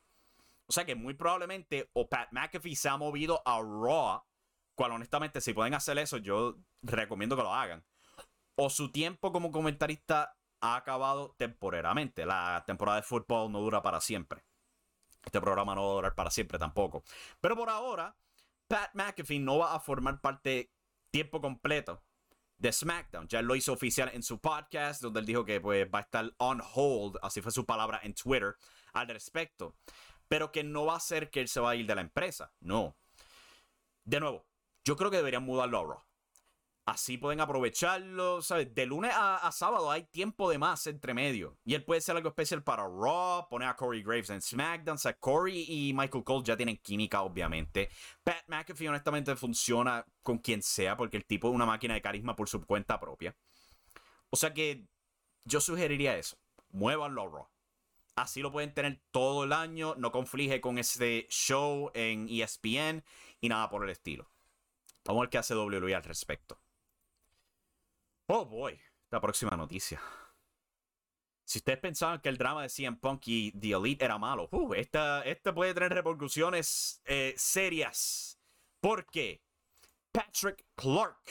O 0.68 0.74
sea 0.74 0.86
que 0.86 0.96
muy 0.96 1.14
probablemente 1.14 1.90
o 1.94 2.10
Pat 2.10 2.30
McAfee 2.32 2.76
se 2.76 2.90
ha 2.90 2.98
movido 2.98 3.42
a 3.46 3.60
Raw, 3.60 4.24
cual 4.76 4.92
honestamente 4.92 5.42
si 5.42 5.54
pueden 5.54 5.74
hacer 5.74 5.98
eso 5.98 6.18
yo 6.18 6.58
recomiendo 6.82 7.36
que 7.36 7.44
lo 7.44 7.54
hagan. 7.54 7.86
O 8.56 8.70
su 8.70 8.92
tiempo 8.92 9.32
como 9.32 9.52
comentarista 9.52 10.38
ha 10.62 10.76
acabado 10.76 11.36
temporalmente. 11.38 12.26
La 12.26 12.64
temporada 12.66 12.98
de 12.98 13.04
fútbol 13.04 13.52
no 13.52 13.60
dura 13.60 13.82
para 13.82 14.02
siempre. 14.02 14.44
Este 15.24 15.42
programa 15.42 15.76
no 15.76 15.86
va 15.86 15.92
a 15.92 15.96
durar 15.96 16.16
para 16.16 16.32
siempre 16.32 16.58
tampoco. 16.58 17.04
Pero 17.42 17.56
por 17.56 17.70
ahora, 17.70 18.16
Pat 18.68 18.92
McAfee 18.94 19.40
no 19.40 19.60
va 19.60 19.76
a 19.76 19.80
formar 19.80 20.22
parte 20.22 20.72
tiempo 21.12 21.42
completo 21.42 22.04
de 22.58 22.72
SmackDown. 22.72 23.28
Ya 23.28 23.42
lo 23.42 23.56
hizo 23.56 23.74
oficial 23.74 24.10
en 24.14 24.24
su 24.24 24.40
podcast, 24.40 25.02
donde 25.02 25.20
él 25.20 25.26
dijo 25.26 25.46
que 25.46 25.62
pues, 25.62 25.88
va 25.94 26.00
a 26.00 26.02
estar 26.04 26.34
on 26.38 26.62
hold, 26.74 27.18
así 27.22 27.42
fue 27.42 27.52
su 27.52 27.66
palabra 27.66 28.00
en 28.04 28.14
Twitter, 28.14 28.56
al 28.94 29.08
respecto. 29.08 29.76
Pero 30.28 30.52
que 30.52 30.64
no 30.64 30.86
va 30.86 30.98
a 30.98 31.00
ser 31.00 31.30
que 31.30 31.42
él 31.42 31.48
se 31.48 31.60
va 31.60 31.72
a 31.72 31.76
ir 31.76 31.86
de 31.86 31.96
la 31.96 32.02
empresa. 32.02 32.54
No. 32.60 32.98
De 34.04 34.20
nuevo, 34.20 34.46
yo 34.84 34.96
creo 34.96 35.12
que 35.12 35.18
deberían 35.18 35.44
mudarlo 35.44 35.80
a 35.80 35.84
Raw. 35.84 36.04
Así 36.88 37.18
pueden 37.18 37.42
aprovecharlo, 37.42 38.42
¿sabes? 38.42 38.74
De 38.74 38.86
lunes 38.86 39.12
a, 39.14 39.52
sábado 39.52 39.92
hay 39.92 40.06
tiempo 40.06 40.50
de 40.50 40.58
más 40.58 40.88
entre 40.88 41.14
medio. 41.14 41.58
Y 41.66 41.74
él 41.74 41.84
puede 41.84 42.00
ser 42.00 42.16
algo 42.16 42.30
especial 42.30 42.64
para 42.64 42.84
Raw, 42.84 43.50
poner 43.50 43.68
a 43.68 43.76
Corey 43.76 44.02
Graves 44.02 44.30
en 44.30 44.42
SmackDown. 44.42 44.96
O 44.96 44.98
sea, 44.98 45.12
Corey 45.20 45.66
y 45.68 45.94
Michael 45.94 46.24
Cole 46.24 46.46
ya 46.46 46.56
tienen 46.56 46.78
química, 46.78 47.24
obviamente. 47.24 47.90
Pat 48.24 48.46
McAfee, 48.48 48.88
honestamente, 48.88 49.36
funciona 49.36 50.06
con 50.24 50.38
quien 50.38 50.62
sea, 50.62 50.96
porque 50.96 51.18
el 51.18 51.26
tipo 51.26 51.50
es 51.50 51.56
una 51.56 51.66
máquina 51.66 51.94
de 51.94 52.02
carisma 52.02 52.38
por 52.38 52.48
su 52.48 52.66
cuenta 52.66 52.98
propia. 52.98 53.36
O 54.30 54.38
sea 54.38 54.54
que 54.54 54.88
yo 55.44 55.60
sugeriría 55.60 56.18
eso. 56.18 56.38
Muévanlo 56.70 57.22
a 57.22 57.26
Raw. 57.26 57.50
Así 58.18 58.42
lo 58.42 58.52
pueden 58.52 58.74
tener 58.74 59.00
todo 59.12 59.44
el 59.44 59.54
año, 59.54 59.94
no 59.96 60.12
conflige 60.12 60.60
con 60.60 60.80
ese 60.80 61.28
show 61.30 61.92
en 61.94 62.28
ESPN 62.28 63.04
y 63.40 63.48
nada 63.48 63.70
por 63.70 63.84
el 63.84 63.92
estilo. 63.92 64.28
Vamos 65.06 65.20
a 65.20 65.22
ver 65.22 65.30
qué 65.30 65.38
hace 65.38 65.56
WWE 65.56 65.94
al 65.94 66.04
respecto. 66.04 66.60
Oh 68.26 68.44
boy, 68.44 68.80
la 69.12 69.22
próxima 69.22 69.56
noticia. 69.56 70.02
Si 71.46 71.60
ustedes 71.60 71.78
pensaban 71.78 72.20
que 72.20 72.30
el 72.30 72.40
drama 72.40 72.64
de 72.64 72.70
CM 72.70 72.98
Punk 72.98 73.28
y 73.28 73.52
The 73.52 73.74
Elite 73.74 74.06
era 74.06 74.18
malo, 74.18 74.50
uh, 74.52 74.74
esta, 74.74 75.24
puede 75.54 75.76
tener 75.76 75.94
repercusiones 75.94 77.04
eh, 77.06 77.36
serias. 77.38 78.40
Porque 78.80 79.44
Patrick 80.12 80.66
Clark, 80.74 81.22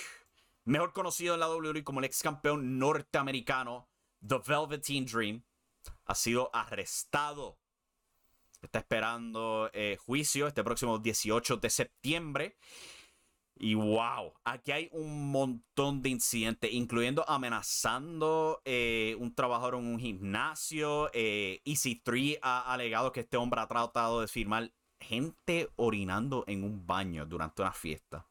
mejor 0.64 0.92
conocido 0.92 1.34
en 1.34 1.40
la 1.40 1.48
WWE 1.48 1.82
como 1.82 1.98
el 1.98 2.04
ex 2.04 2.22
campeón 2.22 2.78
norteamericano 2.78 3.88
The 4.24 4.38
Velveteen 4.46 5.04
Dream, 5.04 5.42
ha 6.06 6.14
sido 6.14 6.50
arrestado. 6.54 7.58
Está 8.62 8.78
esperando 8.80 9.70
eh, 9.72 9.98
juicio 10.04 10.46
este 10.46 10.64
próximo 10.64 10.98
18 10.98 11.58
de 11.58 11.70
septiembre. 11.70 12.56
Y 13.58 13.74
wow, 13.74 14.34
aquí 14.44 14.72
hay 14.72 14.88
un 14.92 15.30
montón 15.30 16.02
de 16.02 16.10
incidentes, 16.10 16.72
incluyendo 16.72 17.24
amenazando 17.26 18.60
eh, 18.66 19.16
un 19.18 19.34
trabajador 19.34 19.76
en 19.76 19.86
un 19.86 19.98
gimnasio. 19.98 21.10
Eh, 21.14 21.62
EC3 21.64 22.38
ha 22.42 22.72
alegado 22.72 23.12
que 23.12 23.20
este 23.20 23.38
hombre 23.38 23.60
ha 23.60 23.66
tratado 23.66 24.20
de 24.20 24.28
firmar 24.28 24.72
gente 25.00 25.70
orinando 25.76 26.44
en 26.46 26.64
un 26.64 26.86
baño 26.86 27.24
durante 27.24 27.62
una 27.62 27.72
fiesta. 27.72 28.26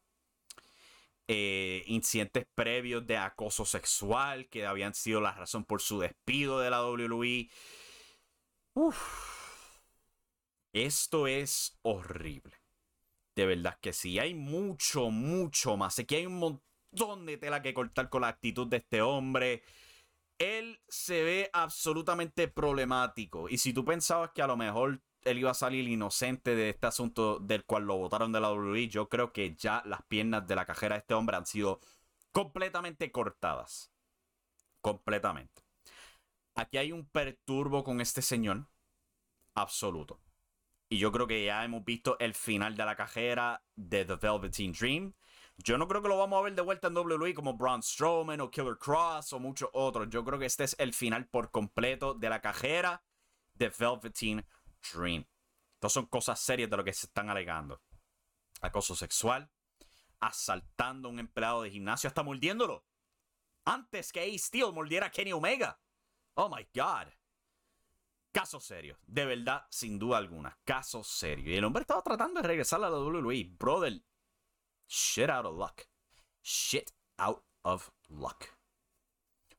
Eh, 1.27 1.83
incidentes 1.87 2.45
previos 2.53 3.07
de 3.07 3.17
acoso 3.17 3.65
sexual 3.65 4.47
que 4.47 4.67
habían 4.67 4.93
sido 4.93 5.21
la 5.21 5.31
razón 5.31 5.65
por 5.65 5.81
su 5.81 5.99
despido 5.99 6.59
de 6.59 6.69
la 6.69 6.85
WWE. 6.85 7.49
Uf. 8.75 9.79
Esto 10.71 11.25
es 11.27 11.79
horrible. 11.81 12.53
De 13.35 13.45
verdad 13.45 13.77
que 13.81 13.91
sí, 13.93 14.19
hay 14.19 14.33
mucho, 14.35 15.09
mucho 15.09 15.77
más. 15.77 15.95
Que 16.07 16.17
hay 16.17 16.25
un 16.25 16.37
montón 16.37 17.25
de 17.25 17.37
tela 17.37 17.61
que 17.61 17.73
cortar 17.73 18.09
con 18.09 18.21
la 18.21 18.27
actitud 18.27 18.67
de 18.67 18.77
este 18.77 19.01
hombre. 19.01 19.63
Él 20.37 20.79
se 20.87 21.23
ve 21.23 21.49
absolutamente 21.53 22.47
problemático. 22.47 23.49
Y 23.49 23.57
si 23.57 23.73
tú 23.73 23.83
pensabas 23.83 24.31
que 24.31 24.41
a 24.41 24.47
lo 24.47 24.57
mejor 24.57 25.01
él 25.25 25.39
iba 25.39 25.51
a 25.51 25.55
salir 25.55 25.87
inocente 25.87 26.55
de 26.55 26.69
este 26.69 26.87
asunto 26.87 27.39
del 27.39 27.65
cual 27.65 27.83
lo 27.83 27.97
votaron 27.97 28.31
de 28.31 28.39
la 28.39 28.51
WWE, 28.51 28.87
yo 28.87 29.09
creo 29.09 29.33
que 29.33 29.55
ya 29.55 29.81
las 29.85 30.03
piernas 30.03 30.47
de 30.47 30.55
la 30.55 30.65
cajera 30.65 30.95
de 30.95 30.99
este 30.99 31.13
hombre 31.13 31.35
han 31.35 31.45
sido 31.45 31.81
completamente 32.31 33.11
cortadas. 33.11 33.91
Completamente. 34.81 35.63
Aquí 36.55 36.77
hay 36.77 36.91
un 36.91 37.09
perturbo 37.09 37.83
con 37.83 37.99
este 37.99 38.21
señor. 38.21 38.67
Absoluto. 39.55 40.21
Y 40.89 40.99
yo 40.99 41.11
creo 41.11 41.27
que 41.27 41.43
ya 41.43 41.65
hemos 41.65 41.83
visto 41.83 42.17
el 42.19 42.35
final 42.35 42.77
de 42.77 42.85
la 42.85 42.95
cajera 42.95 43.63
de 43.75 44.05
The 44.05 44.15
Velveteen 44.15 44.73
Dream. 44.73 45.13
Yo 45.57 45.77
no 45.77 45.87
creo 45.87 46.01
que 46.01 46.09
lo 46.09 46.17
vamos 46.17 46.39
a 46.39 46.43
ver 46.43 46.53
de 46.53 46.61
vuelta 46.61 46.87
en 46.87 46.97
WWE 46.97 47.33
como 47.33 47.55
Braun 47.57 47.81
Strowman 47.81 48.41
o 48.41 48.51
Killer 48.51 48.77
Cross 48.77 49.33
o 49.33 49.39
muchos 49.39 49.69
otros. 49.73 50.09
Yo 50.09 50.23
creo 50.23 50.37
que 50.37 50.45
este 50.45 50.65
es 50.65 50.75
el 50.77 50.93
final 50.93 51.27
por 51.27 51.49
completo 51.49 52.13
de 52.13 52.29
la 52.29 52.41
cajera 52.41 53.03
de 53.55 53.69
Velveteen 53.69 54.45
Dream. 54.93 55.25
Estas 55.75 55.93
son 55.93 56.05
cosas 56.07 56.39
serias 56.39 56.69
de 56.69 56.77
lo 56.77 56.83
que 56.83 56.93
se 56.93 57.07
están 57.07 57.29
alegando. 57.29 57.81
Acoso 58.61 58.95
sexual, 58.95 59.51
asaltando 60.19 61.07
a 61.07 61.11
un 61.11 61.19
empleado 61.19 61.61
de 61.61 61.71
gimnasio, 61.71 62.07
hasta 62.07 62.23
mordiéndolo. 62.23 62.85
Antes 63.65 64.11
que 64.11 64.21
A 64.21 64.37
Steel 64.37 64.73
mordiera 64.73 65.07
a 65.07 65.11
Kenny 65.11 65.33
Omega. 65.33 65.79
Oh 66.35 66.49
my 66.49 66.67
God. 66.73 67.11
Caso 68.31 68.59
serio, 68.59 68.97
de 69.07 69.25
verdad, 69.25 69.65
sin 69.69 69.97
duda 69.97 70.17
alguna, 70.17 70.59
caso 70.65 71.03
serio. 71.03 71.53
Y 71.53 71.55
el 71.55 71.63
hombre 71.63 71.81
estaba 71.81 72.01
tratando 72.01 72.41
de 72.41 72.47
regresar 72.47 72.83
a 72.83 72.89
la 72.89 72.99
WWE. 72.99 73.45
Brother, 73.57 74.03
shit 74.87 75.29
out 75.29 75.45
of 75.45 75.57
luck. 75.57 75.83
Shit 76.41 76.91
out 77.17 77.43
of 77.63 77.89
luck. 78.09 78.45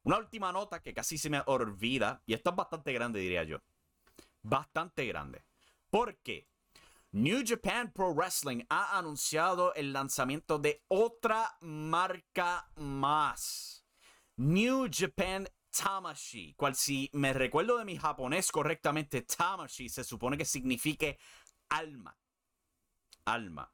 Una 0.03 0.19
última 0.19 0.53
nota 0.53 0.83
que 0.83 0.93
casi 0.93 1.17
se 1.19 1.31
me 1.31 1.43
olvida, 1.47 2.23
y 2.27 2.35
esto 2.35 2.51
es 2.51 2.57
bastante 2.57 2.93
grande, 2.93 3.19
diría 3.19 3.45
yo. 3.45 3.62
Bastante 4.49 5.05
grande. 5.07 5.45
Porque 5.91 6.47
New 7.11 7.43
Japan 7.45 7.91
Pro 7.93 8.15
Wrestling 8.15 8.63
ha 8.69 8.97
anunciado 8.97 9.75
el 9.75 9.93
lanzamiento 9.93 10.59
de 10.59 10.85
otra 10.87 11.57
marca 11.61 12.71
más. 12.77 13.85
New 14.37 14.89
Japan 14.89 15.49
Tamashi, 15.71 16.55
cual 16.55 16.77
si 16.77 17.11
me 17.13 17.33
recuerdo 17.33 17.77
de 17.79 17.85
mi 17.85 17.97
japonés 17.97 18.53
correctamente, 18.53 19.23
Tamashi 19.23 19.89
se 19.89 20.05
supone 20.05 20.39
que 20.39 20.45
signifique 20.45 21.19
alma. 21.69 22.17
Alma. 23.25 23.73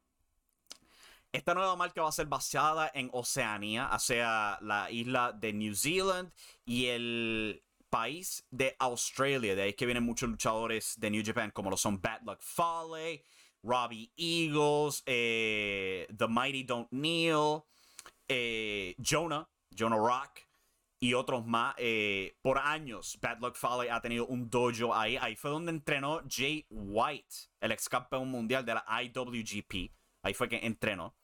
Esta 1.32 1.52
nueva 1.52 1.76
marca 1.76 2.02
va 2.02 2.08
a 2.08 2.12
ser 2.12 2.26
basada 2.26 2.90
en 2.94 3.10
Oceanía, 3.12 3.90
o 3.92 3.98
sea, 3.98 4.58
la 4.62 4.90
isla 4.90 5.32
de 5.32 5.52
New 5.52 5.74
Zealand 5.74 6.32
y 6.64 6.86
el 6.86 7.62
país 7.92 8.46
de 8.50 8.74
Australia. 8.78 9.54
De 9.54 9.62
ahí 9.62 9.74
que 9.74 9.84
vienen 9.84 10.02
muchos 10.02 10.30
luchadores 10.30 10.98
de 10.98 11.10
New 11.10 11.22
Japan, 11.24 11.50
como 11.50 11.68
lo 11.68 11.76
son 11.76 12.00
Bad 12.00 12.22
Luck 12.24 12.40
Fale, 12.40 13.22
Robbie 13.62 14.10
Eagles, 14.16 15.02
eh, 15.04 16.08
The 16.16 16.26
Mighty 16.26 16.64
Don't 16.64 16.88
Kneel, 16.88 17.64
eh, 18.26 18.96
Jonah, 18.98 19.46
Jonah 19.78 19.96
Rock 19.96 20.40
y 21.00 21.12
otros 21.12 21.44
más. 21.44 21.74
Eh, 21.76 22.38
por 22.40 22.58
años, 22.58 23.18
Bad 23.20 23.40
Luck 23.40 23.56
Fale 23.56 23.90
ha 23.90 24.00
tenido 24.00 24.26
un 24.26 24.48
dojo 24.48 24.94
ahí. 24.94 25.18
Ahí 25.18 25.36
fue 25.36 25.50
donde 25.50 25.70
entrenó 25.70 26.22
Jay 26.26 26.64
White, 26.70 27.34
el 27.60 27.72
ex 27.72 27.90
campeón 27.90 28.30
mundial 28.30 28.64
de 28.64 28.74
la 28.74 28.86
IWGP. 29.02 29.92
Ahí 30.22 30.32
fue 30.32 30.48
que 30.48 30.56
entrenó. 30.64 31.14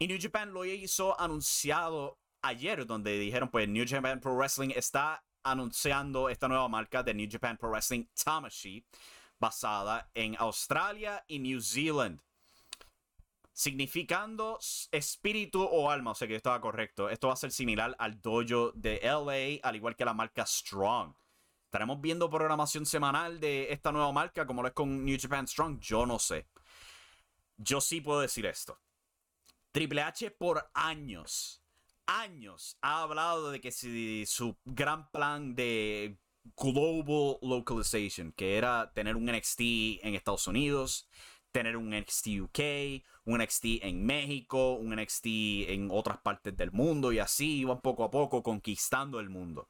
Y 0.00 0.08
New 0.08 0.18
Japan 0.20 0.52
lo 0.52 0.64
hizo 0.64 1.18
anunciado 1.20 2.18
ayer, 2.42 2.86
donde 2.86 3.20
dijeron, 3.20 3.50
pues 3.50 3.68
New 3.68 3.84
Japan 3.88 4.18
Pro 4.18 4.34
Wrestling 4.34 4.70
está 4.74 5.24
anunciando 5.42 6.28
esta 6.28 6.48
nueva 6.48 6.68
marca 6.68 7.02
de 7.02 7.14
New 7.14 7.28
Japan 7.30 7.56
Pro 7.56 7.70
Wrestling 7.70 8.06
Tamashi, 8.14 8.84
basada 9.38 10.10
en 10.14 10.36
Australia 10.38 11.24
y 11.26 11.38
New 11.38 11.60
Zealand. 11.60 12.20
Significando 13.52 14.58
espíritu 14.90 15.62
o 15.62 15.90
alma, 15.90 16.12
o 16.12 16.14
sea 16.14 16.26
que 16.26 16.36
estaba 16.36 16.60
correcto. 16.60 17.10
Esto 17.10 17.28
va 17.28 17.34
a 17.34 17.36
ser 17.36 17.52
similar 17.52 17.94
al 17.98 18.20
dojo 18.20 18.72
de 18.72 19.00
LA, 19.02 19.66
al 19.68 19.76
igual 19.76 19.94
que 19.94 20.04
la 20.04 20.14
marca 20.14 20.46
Strong. 20.46 21.14
¿Estaremos 21.64 22.00
viendo 22.00 22.28
programación 22.28 22.84
semanal 22.84 23.40
de 23.40 23.72
esta 23.72 23.92
nueva 23.92 24.12
marca 24.12 24.46
como 24.46 24.62
lo 24.62 24.68
es 24.68 24.74
con 24.74 25.04
New 25.04 25.18
Japan 25.20 25.46
Strong? 25.48 25.80
Yo 25.80 26.06
no 26.06 26.18
sé. 26.18 26.46
Yo 27.56 27.80
sí 27.80 28.00
puedo 28.00 28.20
decir 28.20 28.46
esto. 28.46 28.78
Triple 29.70 30.02
H 30.02 30.30
por 30.32 30.70
años, 30.74 31.61
años 32.20 32.76
ha 32.82 33.02
hablado 33.02 33.50
de 33.50 33.60
que 33.60 33.72
si 33.72 34.26
su 34.26 34.56
gran 34.64 35.10
plan 35.10 35.54
de 35.54 36.18
global 36.56 37.38
localization, 37.42 38.32
que 38.32 38.56
era 38.56 38.92
tener 38.92 39.16
un 39.16 39.26
NXT 39.26 39.60
en 40.02 40.14
Estados 40.14 40.46
Unidos, 40.46 41.08
tener 41.52 41.76
un 41.76 41.90
NXT 41.90 42.26
UK, 42.40 42.60
un 43.24 43.38
NXT 43.38 43.64
en 43.82 44.04
México, 44.04 44.72
un 44.72 44.94
NXT 44.96 45.26
en 45.68 45.88
otras 45.90 46.18
partes 46.18 46.56
del 46.56 46.72
mundo 46.72 47.12
y 47.12 47.18
así 47.18 47.58
iban 47.60 47.80
poco 47.80 48.04
a 48.04 48.10
poco 48.10 48.42
conquistando 48.42 49.20
el 49.20 49.30
mundo. 49.30 49.68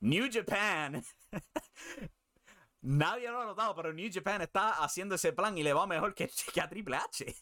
New 0.00 0.28
Japan, 0.32 1.02
nadie 2.82 3.30
lo 3.30 3.42
ha 3.42 3.44
notado, 3.44 3.74
pero 3.74 3.92
New 3.92 4.10
Japan 4.12 4.42
está 4.42 4.82
haciendo 4.82 5.14
ese 5.14 5.32
plan 5.32 5.56
y 5.56 5.62
le 5.62 5.72
va 5.72 5.86
mejor 5.86 6.14
que, 6.14 6.30
que 6.52 6.60
a 6.60 6.68
Triple 6.68 6.96
H. 6.96 7.34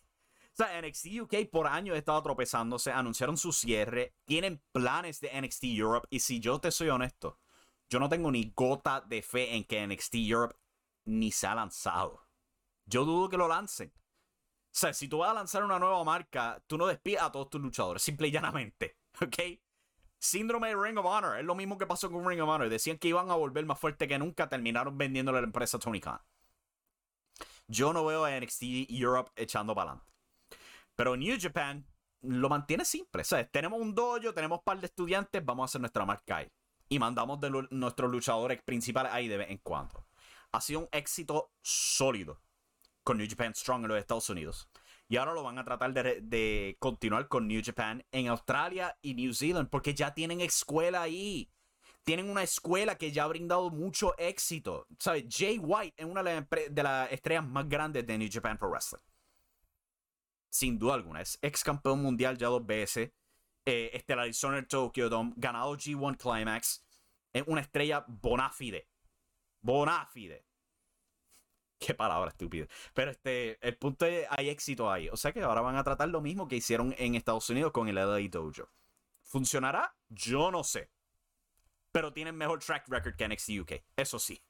Sea, 0.59 0.83
NXT 0.83 1.07
UK 1.21 1.51
por 1.53 1.69
años 1.69 1.95
ha 1.95 1.99
estado 1.99 2.21
tropezándose, 2.21 2.91
anunciaron 2.91 3.37
su 3.37 3.53
cierre, 3.53 4.17
tienen 4.25 4.61
planes 4.73 5.21
de 5.21 5.31
NXT 5.41 5.63
Europe 5.67 6.09
y 6.11 6.19
si 6.19 6.41
yo 6.41 6.59
te 6.59 6.73
soy 6.73 6.89
honesto, 6.89 7.39
yo 7.89 8.01
no 8.01 8.09
tengo 8.09 8.33
ni 8.33 8.53
gota 8.57 9.01
de 9.01 9.23
fe 9.23 9.55
en 9.55 9.63
que 9.63 9.87
NXT 9.87 10.17
Europe 10.17 10.57
ni 11.05 11.31
se 11.31 11.47
ha 11.47 11.55
lanzado. 11.55 12.27
Yo 12.87 13.05
dudo 13.05 13.29
que 13.29 13.37
lo 13.37 13.47
lancen. 13.47 13.93
O 13.95 14.01
sea, 14.73 14.93
si 14.93 15.07
tú 15.07 15.19
vas 15.19 15.31
a 15.31 15.35
lanzar 15.35 15.63
una 15.63 15.79
nueva 15.79 16.03
marca, 16.03 16.61
tú 16.67 16.77
no 16.77 16.89
despidas 16.89 17.23
a 17.23 17.31
todos 17.31 17.51
tus 17.51 17.61
luchadores, 17.61 18.03
simple 18.03 18.27
y 18.27 18.33
llanamente. 18.33 18.97
¿Ok? 19.23 19.61
Síndrome 20.19 20.71
de 20.71 20.77
Ring 20.77 20.99
of 20.99 21.07
Honor. 21.07 21.39
Es 21.39 21.45
lo 21.45 21.55
mismo 21.55 21.79
que 21.79 21.87
pasó 21.87 22.11
con 22.11 22.29
Ring 22.29 22.41
of 22.41 22.49
Honor. 22.49 22.69
Decían 22.69 22.99
que 22.99 23.07
iban 23.07 23.31
a 23.31 23.37
volver 23.37 23.65
más 23.65 23.79
fuerte 23.79 24.09
que 24.09 24.19
nunca. 24.19 24.49
Terminaron 24.49 24.99
vendiéndole 24.99 25.39
a 25.39 25.43
la 25.43 25.47
empresa 25.47 25.79
Tony 25.79 26.01
Khan. 26.01 26.21
Yo 27.69 27.93
no 27.93 28.05
veo 28.05 28.25
a 28.25 28.41
NXT 28.41 28.91
Europe 28.91 29.31
echando 29.37 29.73
para 29.77 29.93
adelante. 29.93 30.18
Pero 30.99 31.17
New 31.17 31.39
Japan 31.41 31.87
lo 32.23 32.49
mantiene 32.49 32.85
simple. 32.85 33.23
¿sabes? 33.23 33.49
Tenemos 33.53 33.81
un 33.81 33.95
dojo, 33.95 34.35
tenemos 34.35 34.59
un 34.59 34.65
par 34.65 34.81
de 34.81 34.87
estudiantes, 34.87 35.45
vamos 35.45 35.63
a 35.63 35.67
hacer 35.67 35.81
nuestra 35.81 36.05
marca 36.05 36.39
ahí. 36.39 36.49
Y 36.89 36.99
mandamos 36.99 37.39
de 37.39 37.51
nuestros 37.71 38.11
luchadores 38.11 38.61
principales 38.63 39.13
ahí 39.13 39.29
de 39.29 39.37
vez 39.37 39.51
en 39.51 39.59
cuando. 39.59 40.09
Ha 40.51 40.61
sido 40.61 40.81
un 40.81 40.89
éxito 40.91 41.53
sólido 41.63 42.43
con 43.05 43.17
New 43.17 43.29
Japan 43.31 43.55
Strong 43.55 43.83
en 43.85 43.89
los 43.89 43.99
Estados 43.99 44.29
Unidos. 44.29 44.69
Y 45.09 45.19
ahora 45.19 45.35
lo 45.35 45.45
van 45.45 45.59
a 45.59 45.65
tratar 45.65 45.93
de, 45.93 46.21
de, 46.21 46.77
continuar 46.81 47.29
con 47.29 47.47
New 47.47 47.63
Japan 47.65 48.05
en 48.11 48.27
Australia 48.27 48.99
y 49.01 49.15
New 49.15 49.33
Zealand 49.33 49.69
porque 49.71 49.95
ya 49.95 50.13
tienen 50.13 50.41
escuela 50.41 51.03
ahí. 51.03 51.49
Tienen 52.03 52.29
una 52.29 52.43
escuela 52.43 52.97
que 52.97 53.13
ya 53.13 53.23
ha 53.23 53.29
brindado 53.29 53.71
mucho 53.71 54.19
éxito. 54.19 54.89
¿Sabes? 54.99 55.27
Jay 55.31 55.59
White 55.59 55.95
es 55.97 56.07
una 56.07 56.25
de 56.25 56.83
las 56.83 57.13
estrellas 57.13 57.47
más 57.47 57.69
grandes 57.69 58.05
de 58.05 58.19
New 58.19 58.29
Japan 58.33 58.59
Pro 58.59 58.71
Wrestling 58.71 59.08
sin 60.59 60.79
duda 60.79 60.95
alguna. 60.95 61.21
Es 61.21 61.39
ex 61.41 61.63
campeón 61.63 62.03
mundial 62.03 62.37
ya 62.37 62.49
dos 62.49 62.67
veces. 62.67 63.13
Eh, 63.65 63.91
estelarizó 63.93 64.51
Tokyo 64.67 65.09
Dome. 65.09 65.33
Ganado 65.37 65.77
G1 65.77 66.17
Climax. 66.17 66.85
Es 67.33 67.45
una 67.47 67.61
estrella 67.61 68.05
bonafide. 68.09 68.89
Bonafide. 69.61 70.45
Qué 71.79 71.95
palabra 71.95 72.31
estúpida. 72.31 72.67
Pero 72.93 73.13
este, 73.13 73.59
el 73.67 73.77
punto 73.77 74.05
es, 74.05 74.27
hay 74.31 74.49
éxito 74.49 74.91
ahí. 74.91 75.09
O 75.11 75.17
sea 75.17 75.33
que 75.33 75.43
ahora 75.43 75.61
van 75.61 75.77
a 75.77 75.85
tratar 75.85 76.09
lo 76.09 76.21
mismo 76.21 76.49
que 76.49 76.57
hicieron 76.57 76.93
en 76.99 77.15
Estados 77.15 77.49
Unidos 77.51 77.71
con 77.71 77.89
el 77.89 77.95
LA 77.95 78.29
Dojo. 78.29 78.69
¿Funcionará? 79.23 79.95
Yo 80.09 80.51
no 80.51 80.65
sé. 80.65 80.91
Pero 81.93 82.13
tienen 82.13 82.37
mejor 82.37 82.59
track 82.59 82.89
record 82.89 83.15
que 83.15 83.29
NXT 83.29 83.51
UK. 83.61 83.73
Eso 83.97 84.19
sí. 84.19 84.43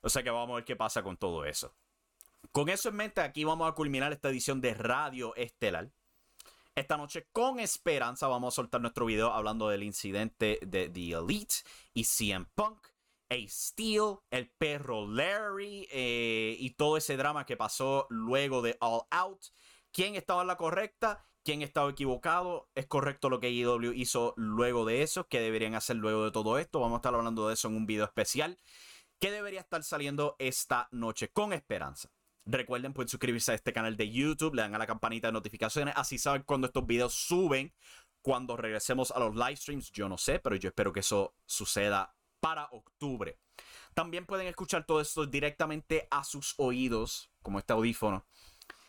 O 0.00 0.08
sea 0.08 0.22
que 0.22 0.30
vamos 0.30 0.50
a 0.50 0.56
ver 0.56 0.64
qué 0.64 0.76
pasa 0.76 1.02
con 1.02 1.16
todo 1.16 1.44
eso. 1.44 1.74
Con 2.52 2.68
eso 2.68 2.90
en 2.90 2.96
mente, 2.96 3.22
aquí 3.22 3.44
vamos 3.44 3.66
a 3.66 3.72
culminar 3.72 4.12
esta 4.12 4.28
edición 4.28 4.60
de 4.60 4.74
Radio 4.74 5.34
Estelar. 5.36 5.90
Esta 6.74 6.98
noche, 6.98 7.26
con 7.32 7.58
esperanza, 7.58 8.28
vamos 8.28 8.52
a 8.52 8.56
soltar 8.56 8.82
nuestro 8.82 9.06
video 9.06 9.32
hablando 9.32 9.70
del 9.70 9.82
incidente 9.82 10.58
de 10.60 10.90
The 10.90 11.12
Elite 11.12 11.54
y 11.94 12.04
CM 12.04 12.44
Punk, 12.54 12.88
A 13.30 13.36
Steel, 13.48 14.18
el 14.30 14.50
perro 14.50 15.06
Larry 15.06 15.88
eh, 15.90 16.54
y 16.58 16.74
todo 16.74 16.98
ese 16.98 17.16
drama 17.16 17.46
que 17.46 17.56
pasó 17.56 18.06
luego 18.10 18.60
de 18.60 18.76
All 18.80 19.04
Out. 19.10 19.46
¿Quién 19.90 20.14
estaba 20.14 20.42
en 20.42 20.48
la 20.48 20.58
correcta? 20.58 21.26
¿Quién 21.44 21.62
estaba 21.62 21.90
equivocado? 21.90 22.68
¿Es 22.74 22.86
correcto 22.86 23.30
lo 23.30 23.40
que 23.40 23.50
IW 23.50 23.94
hizo 23.94 24.34
luego 24.36 24.84
de 24.84 25.00
eso? 25.00 25.26
¿Qué 25.26 25.40
deberían 25.40 25.74
hacer 25.74 25.96
luego 25.96 26.26
de 26.26 26.32
todo 26.32 26.58
esto? 26.58 26.80
Vamos 26.80 26.96
a 26.96 26.98
estar 26.98 27.14
hablando 27.14 27.48
de 27.48 27.54
eso 27.54 27.68
en 27.68 27.76
un 27.76 27.86
video 27.86 28.04
especial 28.04 28.58
que 29.18 29.30
debería 29.30 29.60
estar 29.60 29.82
saliendo 29.84 30.36
esta 30.38 30.88
noche 30.90 31.28
con 31.28 31.54
esperanza. 31.54 32.10
Recuerden, 32.44 32.92
pueden 32.92 33.08
suscribirse 33.08 33.52
a 33.52 33.54
este 33.54 33.72
canal 33.72 33.96
de 33.96 34.10
YouTube, 34.10 34.54
le 34.54 34.62
dan 34.62 34.74
a 34.74 34.78
la 34.78 34.86
campanita 34.86 35.28
de 35.28 35.32
notificaciones, 35.32 35.94
así 35.96 36.18
saben 36.18 36.42
cuando 36.42 36.66
estos 36.66 36.86
videos 36.86 37.14
suben. 37.14 37.72
Cuando 38.20 38.56
regresemos 38.56 39.10
a 39.10 39.18
los 39.18 39.34
live 39.34 39.56
streams, 39.56 39.90
yo 39.90 40.08
no 40.08 40.16
sé, 40.16 40.38
pero 40.38 40.54
yo 40.54 40.68
espero 40.68 40.92
que 40.92 41.00
eso 41.00 41.34
suceda 41.44 42.14
para 42.38 42.66
octubre. 42.66 43.38
También 43.94 44.26
pueden 44.26 44.46
escuchar 44.46 44.86
todo 44.86 45.00
esto 45.00 45.26
directamente 45.26 46.06
a 46.10 46.22
sus 46.22 46.54
oídos, 46.58 47.30
como 47.42 47.58
este 47.58 47.72
audífono. 47.72 48.24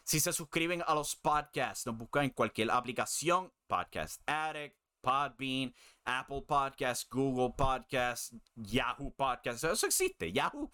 Si 0.03 0.19
se 0.19 0.33
suscriben 0.33 0.83
a 0.85 0.93
los 0.93 1.15
podcasts, 1.15 1.85
nos 1.87 1.97
buscan 1.97 2.25
en 2.25 2.29
cualquier 2.31 2.69
aplicación, 2.69 3.51
Podcast 3.67 4.21
Addict, 4.27 4.77
Podbean, 5.01 5.73
Apple 6.05 6.43
Podcasts, 6.47 7.07
Google 7.09 7.53
Podcasts, 7.57 8.35
Yahoo 8.55 9.11
Podcasts, 9.15 9.63
eso 9.63 9.85
existe, 9.87 10.31
Yahoo 10.31 10.71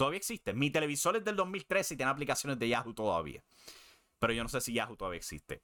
Todavía 0.00 0.16
existe. 0.16 0.54
Mi 0.54 0.70
televisor 0.70 1.18
es 1.18 1.24
del 1.26 1.36
2013 1.36 1.92
y 1.92 1.96
tiene 1.98 2.10
aplicaciones 2.10 2.58
de 2.58 2.70
Yahoo 2.70 2.94
todavía. 2.94 3.44
Pero 4.18 4.32
yo 4.32 4.42
no 4.42 4.48
sé 4.48 4.62
si 4.62 4.72
Yahoo 4.72 4.96
todavía 4.96 5.18
existe. 5.18 5.60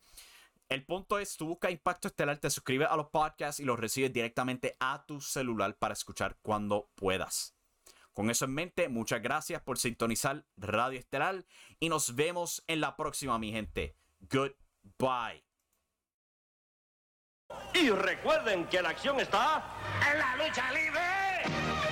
El 0.68 0.85
punto 0.85 1.18
es, 1.18 1.38
tú 1.38 1.46
buscas 1.46 1.72
Impacto 1.72 2.09
Estelar, 2.09 2.37
te 2.37 2.51
suscribes 2.51 2.87
a 2.90 2.99
los 2.99 3.09
podcasts 3.09 3.61
y 3.61 3.64
los 3.64 3.81
recibes 3.81 4.12
directamente 4.12 4.77
a 4.79 5.07
tu 5.07 5.22
celular 5.22 5.79
para 5.79 5.94
escuchar 5.94 6.37
cuando 6.42 6.90
puedas. 6.96 7.57
Con 8.12 8.29
eso 8.29 8.44
en 8.44 8.53
mente, 8.53 8.90
muchas 8.90 9.22
gracias 9.22 9.62
por 9.62 9.79
sintonizar 9.79 10.44
Radio 10.59 10.99
Estelar 10.99 11.46
y 11.81 11.88
nos 11.88 12.14
vemos 12.14 12.62
en 12.66 12.83
la 12.83 12.94
próxima, 12.94 13.38
mi 13.38 13.53
gente. 13.53 13.96
Goodbye. 14.20 15.46
Y 17.72 17.88
recuerden 17.88 18.66
que 18.66 18.83
la 18.83 18.90
acción 18.90 19.18
está 19.18 19.64
en 20.12 20.18
la 20.18 20.37
lucha 20.37 20.70
libre. 20.72 21.86